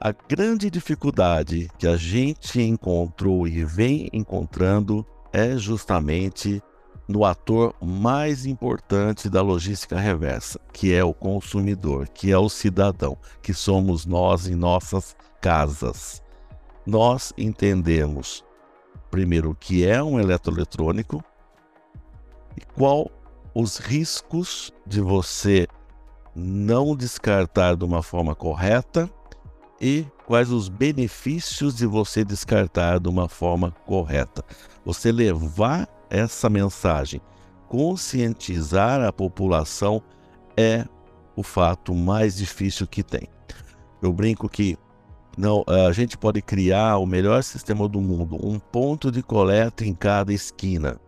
[0.00, 6.62] A grande dificuldade que a gente encontrou e vem encontrando é justamente
[7.10, 13.18] no ator mais importante da logística reversa, que é o consumidor, que é o cidadão,
[13.42, 16.22] que somos nós em nossas casas.
[16.86, 18.44] Nós entendemos
[19.10, 21.22] primeiro o que é um eletroeletrônico
[22.56, 23.10] e qual
[23.52, 25.66] os riscos de você
[26.32, 29.10] não descartar de uma forma correta
[29.80, 34.44] e quais os benefícios de você descartar de uma forma correta.
[34.84, 37.20] Você levar essa mensagem.
[37.68, 40.02] Conscientizar a população
[40.56, 40.84] é
[41.36, 43.28] o fato mais difícil que tem.
[44.02, 44.76] Eu brinco que
[45.38, 49.94] não, a gente pode criar o melhor sistema do mundo, um ponto de coleta em
[49.94, 50.98] cada esquina.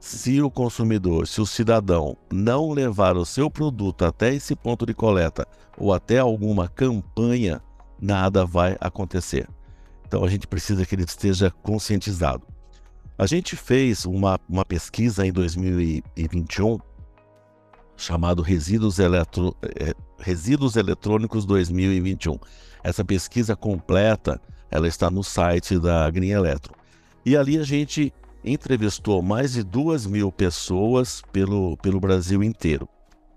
[0.00, 4.94] Se o consumidor, se o cidadão não levar o seu produto até esse ponto de
[4.94, 7.60] coleta ou até alguma campanha,
[8.00, 9.46] nada vai acontecer.
[10.06, 12.46] Então a gente precisa que ele esteja conscientizado.
[13.20, 16.78] A gente fez uma, uma pesquisa em 2021
[17.94, 22.38] chamado Resíduos, Eletro, é, Resíduos Eletrônicos 2021.
[22.82, 26.72] Essa pesquisa completa ela está no site da Green Electro.
[27.22, 28.10] E ali a gente
[28.42, 32.88] entrevistou mais de duas mil pessoas pelo, pelo Brasil inteiro,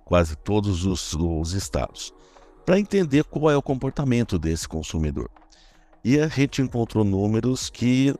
[0.05, 2.13] quase todos os, os estados,
[2.65, 5.29] para entender qual é o comportamento desse consumidor.
[6.05, 8.15] E a gente encontrou números que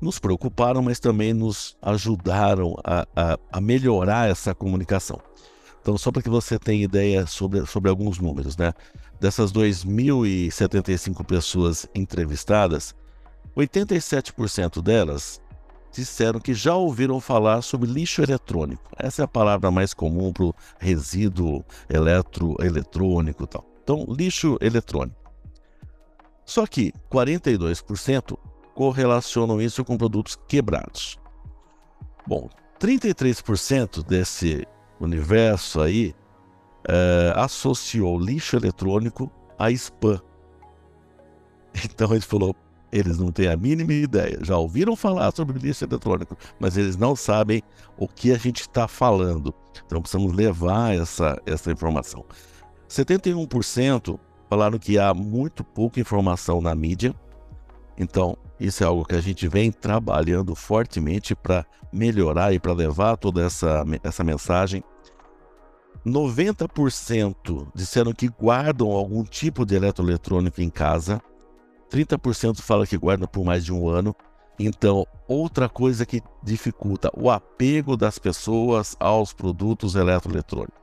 [0.00, 5.20] nos preocuparam, mas também nos ajudaram a, a, a melhorar essa comunicação.
[5.80, 8.72] Então, só para que você tenha ideia sobre, sobre alguns números, né?
[9.20, 12.94] Dessas 2.075 pessoas entrevistadas,
[13.56, 15.40] 87% delas
[15.92, 18.82] disseram que já ouviram falar sobre lixo eletrônico.
[18.98, 23.64] Essa é a palavra mais comum para o resíduo eletro, eletrônico e tal.
[23.82, 25.16] Então, lixo eletrônico.
[26.44, 28.36] Só que 42%
[28.76, 31.18] correlacionam isso com produtos quebrados.
[32.28, 34.66] Bom, 33% desse
[35.00, 36.14] universo aí
[36.86, 40.20] é, associou lixo eletrônico a spam.
[41.84, 42.54] Então ele falou:
[42.90, 47.16] eles não têm a mínima ideia, já ouviram falar sobre lixo eletrônico, mas eles não
[47.16, 47.62] sabem
[47.98, 49.54] o que a gente está falando.
[49.84, 52.24] Então precisamos levar essa, essa informação.
[52.88, 57.14] 71% falaram que há muito pouca informação na mídia.
[57.98, 63.16] Então, isso é algo que a gente vem trabalhando fortemente para melhorar e para levar
[63.16, 64.82] toda essa, essa mensagem.
[66.04, 71.20] 90% disseram que guardam algum tipo de eletroeletrônico em casa.
[71.90, 74.14] 30% fala que guardam por mais de um ano.
[74.58, 80.80] Então, outra coisa que dificulta o apego das pessoas aos produtos eletroeletrônicos.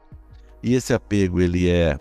[0.61, 1.99] E esse apego ele é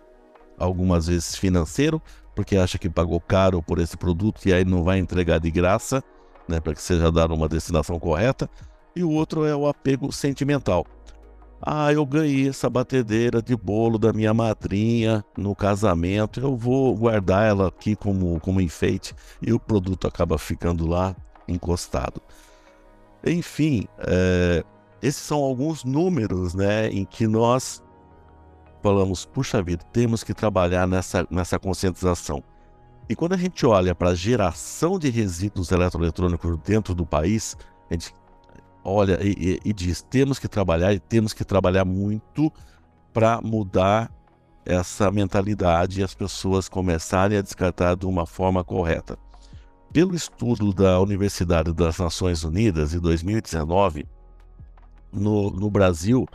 [0.59, 2.01] algumas vezes financeiro,
[2.35, 6.03] porque acha que pagou caro por esse produto e aí não vai entregar de graça,
[6.49, 8.49] né, para que seja dado uma destinação correta.
[8.95, 10.87] E o outro é o apego sentimental.
[11.65, 17.49] Ah, eu ganhei essa batedeira de bolo da minha madrinha no casamento, eu vou guardar
[17.49, 21.15] ela aqui como, como enfeite e o produto acaba ficando lá
[21.47, 22.21] encostado.
[23.25, 24.65] Enfim, é,
[25.01, 27.81] esses são alguns números né, em que nós
[28.83, 32.43] falamos, puxa vida, temos que trabalhar nessa, nessa conscientização.
[33.09, 37.57] E quando a gente olha para a geração de resíduos eletroeletrônicos dentro do país,
[37.91, 38.15] a gente
[38.85, 42.53] olha e, e, e diz: temos que trabalhar e temos que trabalhar muito
[43.13, 44.11] para mudar
[44.65, 49.19] essa mentalidade e as pessoas começarem a descartar de uma forma correta.
[49.93, 54.07] Pelo estudo da Universidade das Nações Unidas de 2019,
[55.13, 56.27] no, no Brasil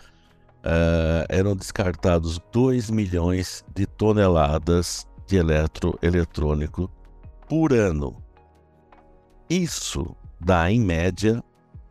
[0.67, 6.91] uh, eram descartados 2 milhões de toneladas de eletroeletrônico
[7.47, 8.21] por ano.
[9.49, 11.41] Isso dá, em média,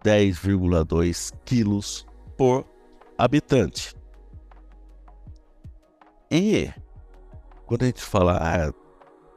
[0.04, 2.66] 10,2 quilos por
[3.16, 3.94] habitante.
[6.30, 6.70] E
[7.64, 8.72] quando a gente fala ah,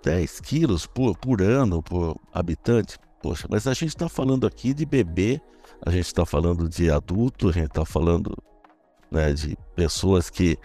[0.04, 4.86] 10 quilos por, por ano por habitante, poxa, mas a gente está falando aqui de
[4.86, 5.42] bebê,
[5.86, 8.36] a gente está falando de adulto, a gente está falando
[9.12, 10.58] né, de pessoas que,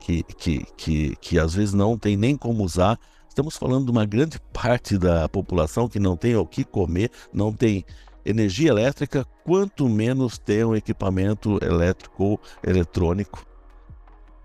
[0.00, 2.98] que, que, que, que às vezes não tem nem como usar.
[3.28, 7.52] Estamos falando de uma grande parte da população que não tem o que comer, não
[7.52, 7.84] tem
[8.24, 13.44] energia elétrica, quanto menos ter um equipamento elétrico ou eletrônico.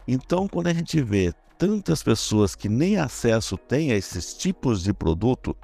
[0.08, 4.94] Então, quando a gente vê tantas pessoas que nem acesso têm a esses tipos de
[4.94, 5.56] produto,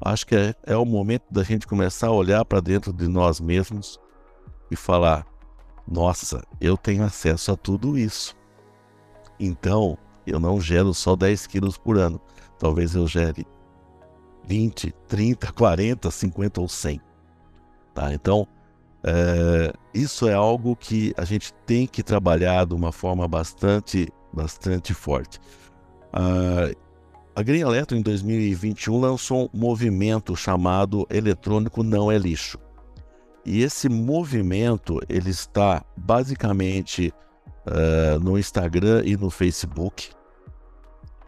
[0.00, 3.40] acho que é, é o momento da gente começar a olhar para dentro de nós
[3.40, 3.98] mesmos
[4.70, 5.26] e falar:
[5.90, 8.34] nossa, eu tenho acesso a tudo isso.
[9.38, 9.96] Então,
[10.26, 12.20] eu não gero só 10 quilos por ano.
[12.58, 13.46] Talvez eu gere
[14.46, 17.00] 20, 30, 40, 50 ou 100.
[17.94, 18.12] Tá?
[18.12, 18.46] Então,
[19.04, 24.92] é, isso é algo que a gente tem que trabalhar de uma forma bastante, bastante
[24.92, 25.38] forte.
[26.08, 26.74] Uh,
[27.34, 32.58] a Green Electro, em 2021, lançou um movimento chamado Eletrônico Não é Lixo.
[33.46, 37.14] E esse movimento ele está basicamente
[37.64, 40.10] uh, no Instagram e no Facebook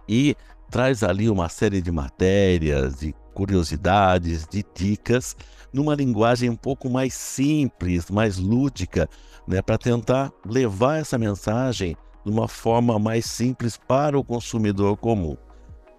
[0.08, 0.34] e
[0.68, 5.36] traz ali uma série de matérias, de curiosidades, de dicas
[5.72, 9.08] numa linguagem um pouco mais simples, mais lúdica,
[9.46, 15.36] né, para tentar levar essa mensagem de uma forma mais simples para o consumidor comum.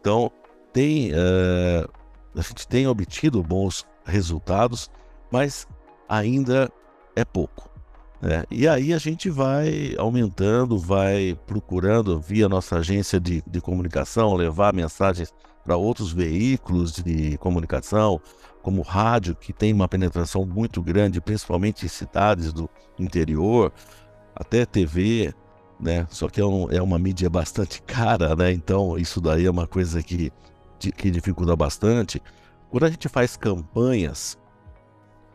[0.01, 0.29] Então,
[0.73, 1.89] tem, uh,
[2.35, 4.91] a gente tem obtido bons resultados,
[5.31, 5.65] mas
[6.09, 6.71] ainda
[7.15, 7.69] é pouco.
[8.21, 8.43] Né?
[8.51, 14.73] E aí a gente vai aumentando, vai procurando, via nossa agência de, de comunicação, levar
[14.73, 15.33] mensagens
[15.63, 18.19] para outros veículos de comunicação,
[18.61, 23.71] como rádio, que tem uma penetração muito grande, principalmente em cidades do interior,
[24.35, 25.33] até TV,
[25.79, 26.05] né?
[26.09, 28.51] Só que é, um, é uma mídia bastante cara, né?
[28.51, 30.31] Então isso daí é uma coisa que,
[30.79, 32.21] que dificulta bastante.
[32.69, 34.37] Quando a gente faz campanhas,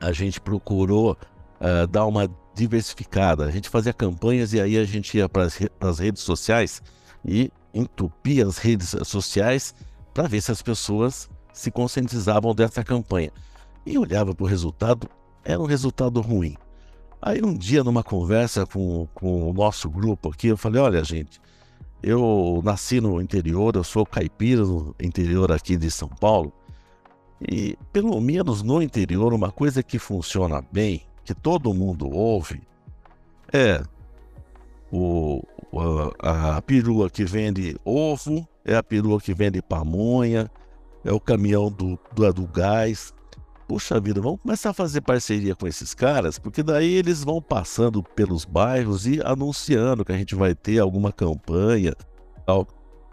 [0.05, 3.44] a gente procurou uh, dar uma diversificada.
[3.44, 5.48] A gente fazia campanhas e aí a gente ia para
[5.80, 6.82] as redes sociais
[7.24, 9.74] e entupia as redes sociais
[10.12, 13.30] para ver se as pessoas se conscientizavam dessa campanha.
[13.86, 15.09] E olhava para o resultado,
[15.42, 16.57] era um resultado ruim.
[17.20, 21.40] Aí um dia, numa conversa com, com o nosso grupo aqui, eu falei: olha, gente,
[22.02, 26.52] eu nasci no interior, eu sou caipira no interior aqui de São Paulo.
[27.41, 32.62] E pelo menos no interior, uma coisa que funciona bem que todo mundo ouve
[33.53, 33.82] é
[34.93, 35.43] o,
[36.20, 40.51] a, a perua que vende ovo, é a perua que vende pamonha,
[41.05, 43.12] é o caminhão do, do, do gás.
[43.66, 48.03] Puxa vida, vamos começar a fazer parceria com esses caras, porque daí eles vão passando
[48.03, 51.95] pelos bairros e anunciando que a gente vai ter alguma campanha.
[52.47, 52.66] Tal.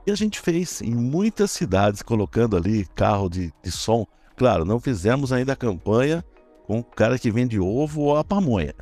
[0.06, 4.06] E a gente fez em muitas cidades, colocando ali carro de, de som.
[4.36, 6.24] Claro, não fizemos ainda a campanha
[6.66, 8.74] com o cara que vende ovo ou a pamonha.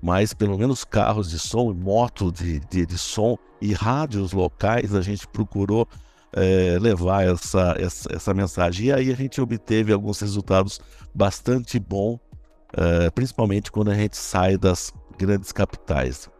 [0.00, 5.02] Mas pelo menos carros de som, moto de, de, de som e rádios locais a
[5.02, 5.88] gente procurou
[6.32, 8.86] é, levar essa, essa, essa, mensagem.
[8.86, 10.80] E aí a gente obteve alguns resultados
[11.12, 12.20] bastante bons,
[12.76, 16.30] é, principalmente quando a gente sai das grandes capitais.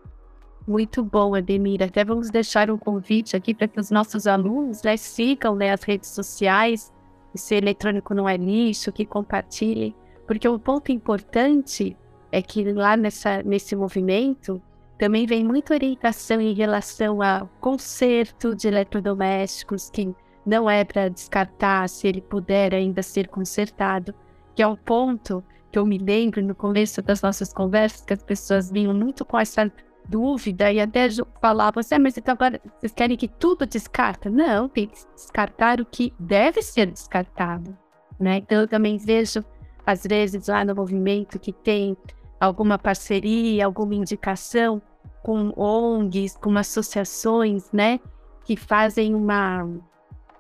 [0.69, 1.83] Muito bom, Ademir.
[1.83, 5.83] Até vamos deixar um convite aqui para que os nossos alunos né, sigam né, as
[5.83, 6.93] redes sociais,
[7.35, 9.95] se eletrônico não é lixo, que compartilhem
[10.29, 11.97] porque o ponto importante
[12.31, 14.61] é que lá nessa, nesse movimento
[14.99, 20.15] também vem muita orientação em relação ao conserto de eletrodomésticos, que
[20.45, 24.15] não é para descartar se ele puder ainda ser consertado,
[24.55, 25.43] que é um ponto
[25.73, 29.39] que eu me lembro no começo das nossas conversas, que as pessoas vinham muito com
[29.39, 29.73] essa
[30.09, 34.31] dúvida e até assim, ah, mas então agora vocês querem que tudo descarta?
[34.31, 37.77] Não, tem que descartar o que deve ser descartado,
[38.19, 38.39] né?
[38.39, 39.45] Então eu também vejo
[39.87, 41.97] às vezes lá no movimento que tem
[42.41, 44.81] alguma parceria, alguma indicação
[45.23, 48.01] com ONGs, com associações, né,
[48.45, 49.69] que fazem uma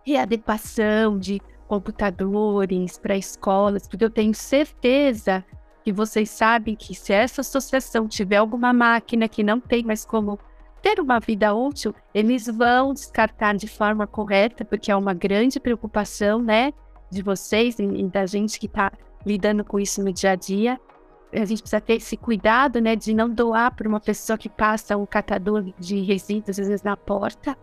[0.06, 5.44] readequação de computadores para escolas, porque eu tenho certeza
[5.88, 10.38] que vocês sabem que se essa associação tiver alguma máquina que não tem mais como
[10.82, 16.42] ter uma vida útil, eles vão descartar de forma correta, porque é uma grande preocupação,
[16.42, 16.74] né,
[17.10, 18.92] de vocês e da gente que está
[19.24, 20.78] lidando com isso no dia a dia.
[21.32, 24.94] A gente precisa ter esse cuidado, né, de não doar para uma pessoa que passa
[24.94, 27.56] um catador de resíduos, às vezes, na porta,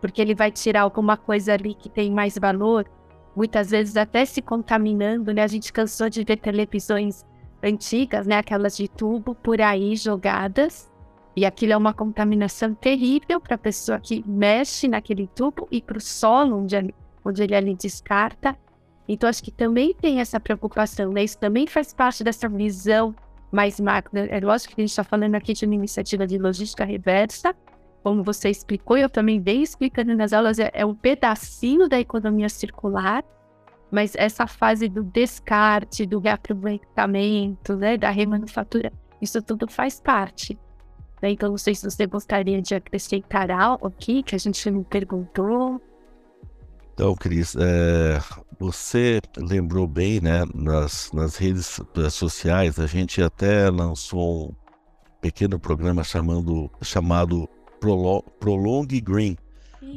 [0.00, 2.90] porque ele vai tirar alguma coisa ali que tem mais valor,
[3.36, 5.44] muitas vezes até se contaminando, né?
[5.44, 7.24] A gente cansou de ver televisões
[7.62, 10.90] antigas, né, aquelas de tubo por aí jogadas,
[11.36, 15.98] e aquilo é uma contaminação terrível para a pessoa que mexe naquele tubo e para
[15.98, 16.94] o solo onde,
[17.24, 18.56] onde ele ali descarta.
[19.06, 21.22] Então, acho que também tem essa preocupação, né?
[21.22, 23.14] Isso também faz parte dessa visão
[23.50, 24.18] mais macro.
[24.18, 27.54] É lógico que a gente está falando aqui de uma iniciativa de logística reversa,
[28.02, 31.98] como você explicou, e eu também venho explicando nas aulas, é, é um pedacinho da
[31.98, 33.24] economia circular,
[33.90, 40.58] mas essa fase do descarte, do reaproveitamento, né, da remanufatura, isso tudo faz parte.
[41.22, 41.30] Né?
[41.30, 45.80] Então, não sei se você gostaria de acrescentar algo aqui que a gente me perguntou.
[46.94, 48.20] Então, Cris, é,
[48.58, 50.44] você lembrou bem, né?
[50.54, 51.80] Nas, nas redes
[52.10, 54.54] sociais, a gente até lançou um
[55.20, 57.48] pequeno programa chamando, chamado
[57.80, 59.36] Prolong, Prolong Green.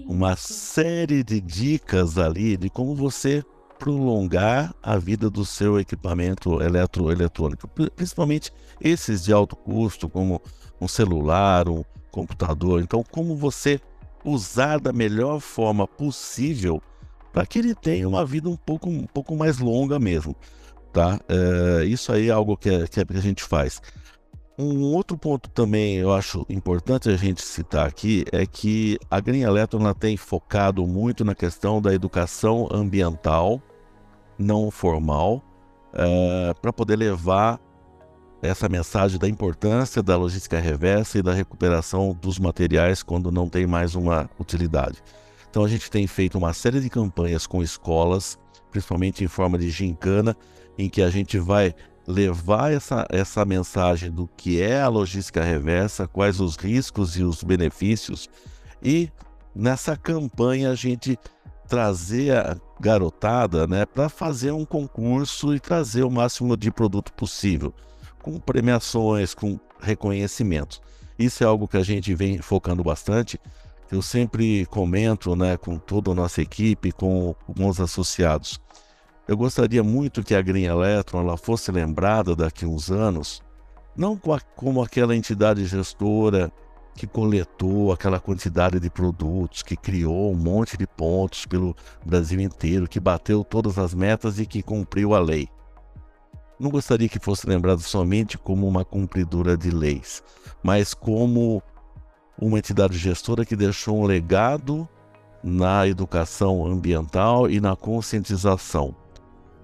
[0.07, 3.43] Uma série de dicas ali de como você
[3.81, 10.39] prolongar a vida do seu equipamento eletroeletrônico, principalmente esses de alto custo, como
[10.79, 12.79] um celular, um computador.
[12.79, 13.81] Então, como você
[14.23, 16.79] usar da melhor forma possível
[17.33, 20.35] para que ele tenha uma vida um pouco, um pouco mais longa mesmo.
[20.93, 21.19] Tá?
[21.27, 23.81] É, isso aí é algo que, é, que a gente faz.
[24.59, 29.41] Um outro ponto também eu acho importante a gente citar aqui é que a Green
[29.41, 33.59] Electron tem focado muito na questão da educação ambiental
[34.41, 35.41] não formal
[35.93, 37.59] é, para poder levar
[38.41, 43.67] essa mensagem da importância da logística reversa e da recuperação dos materiais quando não tem
[43.67, 45.03] mais uma utilidade.
[45.49, 48.39] Então a gente tem feito uma série de campanhas com escolas,
[48.71, 50.35] principalmente em forma de gincana,
[50.77, 51.75] em que a gente vai
[52.07, 57.43] levar essa, essa mensagem do que é a logística reversa, quais os riscos e os
[57.43, 58.27] benefícios,
[58.81, 59.09] e
[59.55, 61.19] nessa campanha a gente
[61.67, 67.73] trazer a garotada né, para fazer um concurso e trazer o máximo de produto possível,
[68.21, 70.81] com premiações, com reconhecimentos.
[71.17, 73.39] Isso é algo que a gente vem focando bastante.
[73.91, 78.59] Eu sempre comento né, com toda a nossa equipe, com, os associados.
[79.27, 83.43] Eu gostaria muito que a Green Electron ela fosse lembrada daqui uns anos,
[83.95, 84.19] não
[84.55, 86.51] como aquela entidade gestora
[86.95, 91.75] que coletou aquela quantidade de produtos, que criou um monte de pontos pelo
[92.05, 95.47] Brasil inteiro, que bateu todas as metas e que cumpriu a lei.
[96.59, 100.21] Não gostaria que fosse lembrado somente como uma cumpridora de leis,
[100.61, 101.61] mas como
[102.39, 104.87] uma entidade gestora que deixou um legado
[105.43, 108.95] na educação ambiental e na conscientização.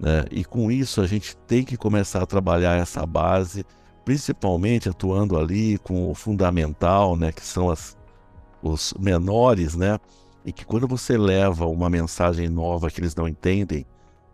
[0.00, 0.24] Né?
[0.30, 3.64] E com isso a gente tem que começar a trabalhar essa base
[4.08, 7.94] principalmente atuando ali com o fundamental, né, que são as,
[8.62, 9.98] os menores, né,
[10.46, 13.84] e que quando você leva uma mensagem nova que eles não entendem,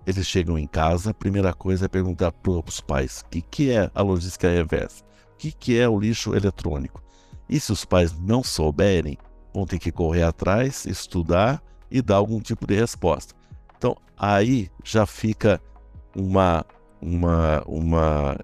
[0.06, 3.72] eles chegam em casa, a primeira coisa é perguntar para os pais o que, que
[3.72, 5.02] é a logística reversa,
[5.32, 7.02] o que, que é o lixo eletrônico.
[7.48, 9.18] E se os pais não souberem,
[9.52, 11.60] vão ter que correr atrás, estudar
[11.90, 13.34] e dar algum tipo de resposta.
[13.76, 15.60] Então aí já fica
[16.14, 16.64] uma,
[17.02, 18.36] uma, uma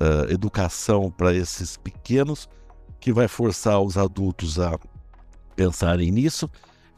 [0.00, 2.48] uh, educação para esses pequenos,
[3.00, 4.78] que vai forçar os adultos a
[5.54, 6.50] pensarem nisso,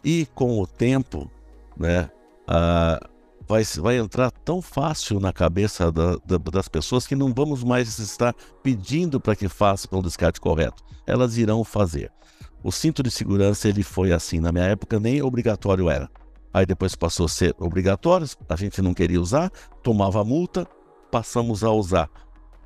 [0.05, 1.30] e com o tempo,
[1.76, 2.11] né,
[2.48, 3.09] uh,
[3.46, 7.98] vai, vai entrar tão fácil na cabeça da, da, das pessoas que não vamos mais
[7.98, 10.82] estar pedindo para que façam o descarte correto.
[11.07, 12.12] Elas irão fazer.
[12.62, 14.38] O cinto de segurança ele foi assim.
[14.38, 16.09] Na minha época nem obrigatório era.
[16.53, 19.51] Aí depois passou a ser obrigatório, a gente não queria usar,
[19.82, 20.66] tomava multa,
[21.11, 22.11] passamos a usar.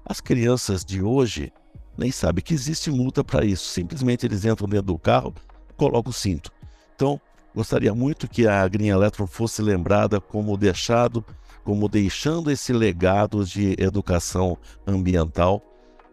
[0.04, 1.52] As crianças de hoje
[1.96, 3.66] nem sabem que existe multa para isso.
[3.66, 5.34] Simplesmente eles entram dentro do carro,
[5.76, 6.52] colocam o cinto.
[6.94, 7.20] Então,
[7.54, 11.24] gostaria muito que a Green Electron fosse lembrada como deixado,
[11.64, 15.62] como deixando esse legado de educação ambiental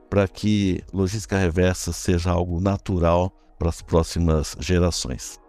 [0.09, 5.39] para que logística reversa seja algo natural para as próximas gerações.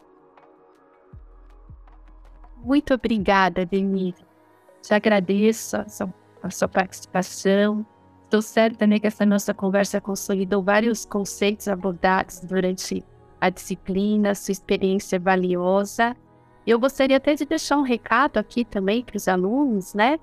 [2.63, 4.25] Muito obrigada, Denise.
[4.81, 7.85] Te agradeço a sua, a sua participação,
[8.33, 13.05] Estou certa né, que essa nossa conversa consolidou vários conceitos abordados durante
[13.39, 16.17] a disciplina, sua experiência é valiosa.
[16.67, 20.19] Eu gostaria até de deixar um recado aqui também para os alunos, né?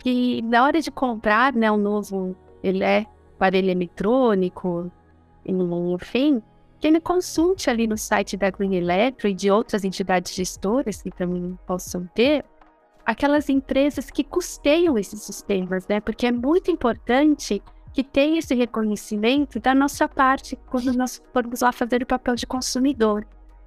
[0.00, 4.92] Que na hora de comprar né, um novo ele é aparelho eletrônico,
[5.46, 6.42] enfim,
[6.78, 11.10] que ele consulte ali no site da Green Electro e de outras entidades gestoras que
[11.10, 12.44] também possam ter,
[13.06, 16.00] aquelas empresas que custeiam esses sistemas, né?
[16.00, 21.70] Porque é muito importante que tenha esse reconhecimento da nossa parte quando nós formos lá
[21.70, 23.24] fazer o papel de consumidor.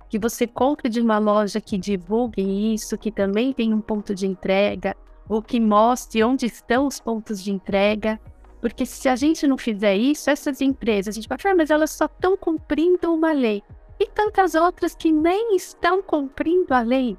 [0.09, 4.27] Que você compre de uma loja que divulgue isso, que também tem um ponto de
[4.27, 4.95] entrega,
[5.27, 8.19] ou que mostre onde estão os pontos de entrega.
[8.59, 11.91] Porque se a gente não fizer isso, essas empresas, a gente vai falar, mas elas
[11.91, 13.63] só estão cumprindo uma lei.
[13.99, 17.17] E tantas outras que nem estão cumprindo a lei.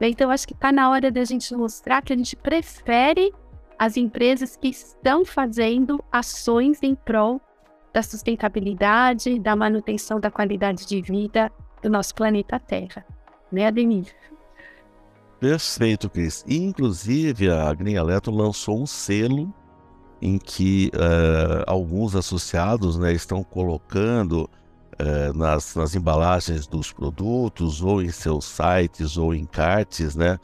[0.00, 3.32] Então, acho que está na hora da gente mostrar que a gente prefere
[3.78, 7.40] as empresas que estão fazendo ações em prol
[7.92, 13.04] da sustentabilidade, da manutenção da qualidade de vida do nosso planeta Terra.
[13.50, 14.06] Né, Ademir?
[15.38, 16.44] Perfeito, Cris.
[16.48, 19.52] Inclusive, a Green Electro lançou um selo
[20.22, 24.48] em que uh, alguns associados né, estão colocando
[24.98, 30.38] é, nas, nas, embalagens dos produtos, ou em seus sites, ou em cartes, né?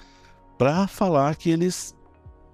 [0.57, 1.95] Para falar que eles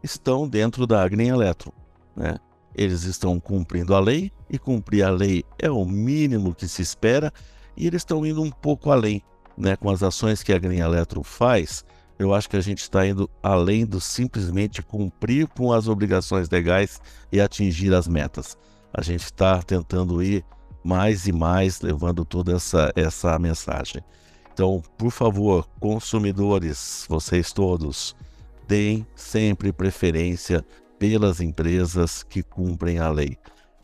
[0.02, 1.72] estão dentro da Green Electron,
[2.16, 2.36] né?
[2.74, 7.32] Eles estão cumprindo a lei, e cumprir a lei é o mínimo que se espera,
[7.76, 9.22] e eles estão indo um pouco além,
[9.56, 9.76] né?
[9.76, 11.84] Com as ações que a Green Electron faz,
[12.18, 17.00] eu acho que a gente está indo além do simplesmente cumprir com as obrigações legais
[17.32, 18.56] e atingir as metas.
[18.92, 20.44] A gente está tentando ir
[20.84, 24.04] mais e mais levando toda essa, essa mensagem.
[24.52, 28.14] Então, por favor, consumidores, vocês todos,
[28.68, 30.64] deem sempre preferência
[30.98, 33.36] pelas empresas que cumprem a lei.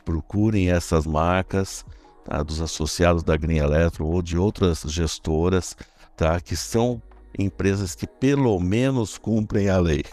[0.05, 1.85] Procurem essas marcas
[2.25, 5.77] tá, dos associados da Green Electro ou de outras gestoras,
[6.17, 7.03] tá, que são
[7.39, 10.05] empresas que pelo menos cumprem a lei.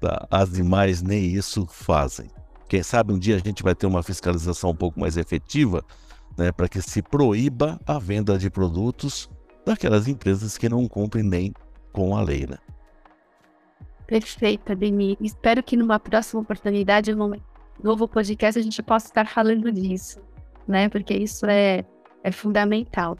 [0.00, 0.26] Tá?
[0.30, 2.30] As demais nem isso fazem.
[2.68, 5.84] Quem sabe um dia a gente vai ter uma fiscalização um pouco mais efetiva
[6.36, 9.28] né, para que se proíba a venda de produtos
[9.64, 11.52] daquelas empresas que não cumprem nem
[11.92, 12.46] com a lei.
[12.46, 12.58] Né?
[14.06, 15.16] Perfeito, Ademir.
[15.20, 17.14] Espero que numa próxima oportunidade
[17.82, 20.20] novo podcast a gente possa estar falando disso,
[20.68, 20.88] né?
[20.88, 21.84] Porque isso é,
[22.22, 23.16] é fundamental.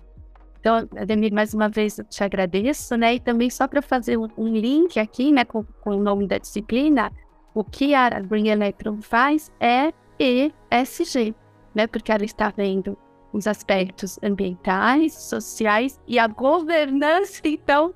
[0.61, 3.15] Então, Ademir, mais uma vez eu te agradeço, né?
[3.15, 6.39] E também só para fazer um, um, link aqui, né, com, com, o nome da
[6.39, 7.13] disciplina,
[7.55, 11.35] o que a Green Electron faz é ESG,
[11.75, 11.87] né?
[11.87, 12.97] Porque ela está vendo
[13.35, 17.93] os aspectos ambientais, sociais e a governança, então,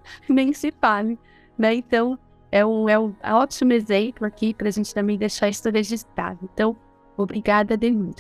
[0.81, 1.17] fale,
[1.57, 1.75] né?
[1.77, 2.19] Então,
[2.51, 6.41] é um, é um ótimo exemplo aqui para a gente também deixar isso registrado.
[6.53, 6.77] Então,
[7.17, 8.17] obrigada, Ademir.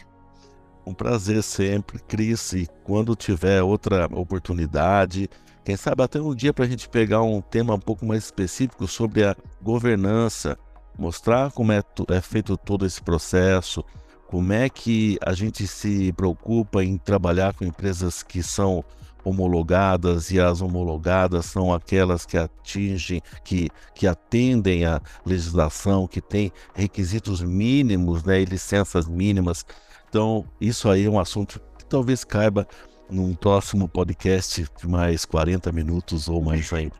[0.86, 2.52] Um prazer sempre, Cris.
[2.52, 5.28] E quando tiver outra oportunidade,
[5.64, 8.86] quem sabe até um dia para a gente pegar um tema um pouco mais específico
[8.86, 10.56] sobre a governança,
[10.96, 13.84] mostrar como é, é feito todo esse processo,
[14.28, 18.84] como é que a gente se preocupa em trabalhar com empresas que são
[19.24, 26.52] homologadas e as homologadas são aquelas que atingem, que, que atendem à legislação, que têm
[26.72, 29.66] requisitos mínimos né, e licenças mínimas
[30.08, 32.66] então, isso aí é um assunto que talvez caiba
[33.10, 36.96] num próximo podcast de mais 40 minutos ou mais ainda.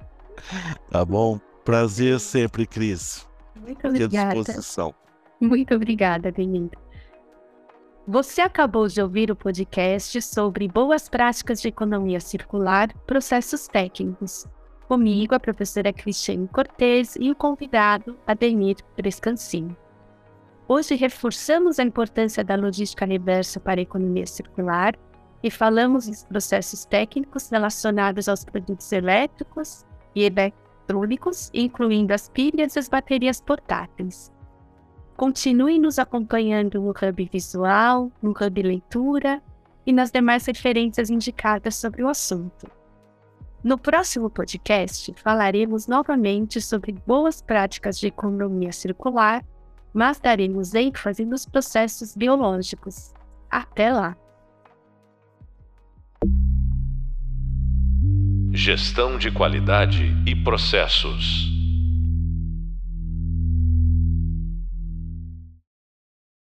[0.91, 1.41] Tá bom?
[1.65, 3.27] Prazer sempre, Cris.
[3.57, 4.35] Muito obrigada.
[5.41, 6.79] Muito obrigada, Benita.
[8.11, 14.47] Você acabou de ouvir o podcast sobre boas práticas de economia circular, processos técnicos.
[14.89, 19.77] Comigo, a professora Cristiane Cortes e o convidado Ademir Prescancini.
[20.67, 24.95] Hoje reforçamos a importância da logística reversa para a economia circular
[25.43, 29.85] e falamos dos processos técnicos relacionados aos produtos elétricos
[30.15, 34.33] e eletrônicos, incluindo as pilhas e as baterias portáteis.
[35.19, 39.43] Continue nos acompanhando no Hub Visual, no Hub Leitura
[39.85, 42.71] e nas demais referências indicadas sobre o assunto.
[43.63, 49.45] No próximo podcast, falaremos novamente sobre boas práticas de economia circular
[49.93, 53.13] mas daremos ênfase nos processos biológicos.
[53.51, 54.17] Até lá!
[58.53, 61.58] Gestão de qualidade e processos.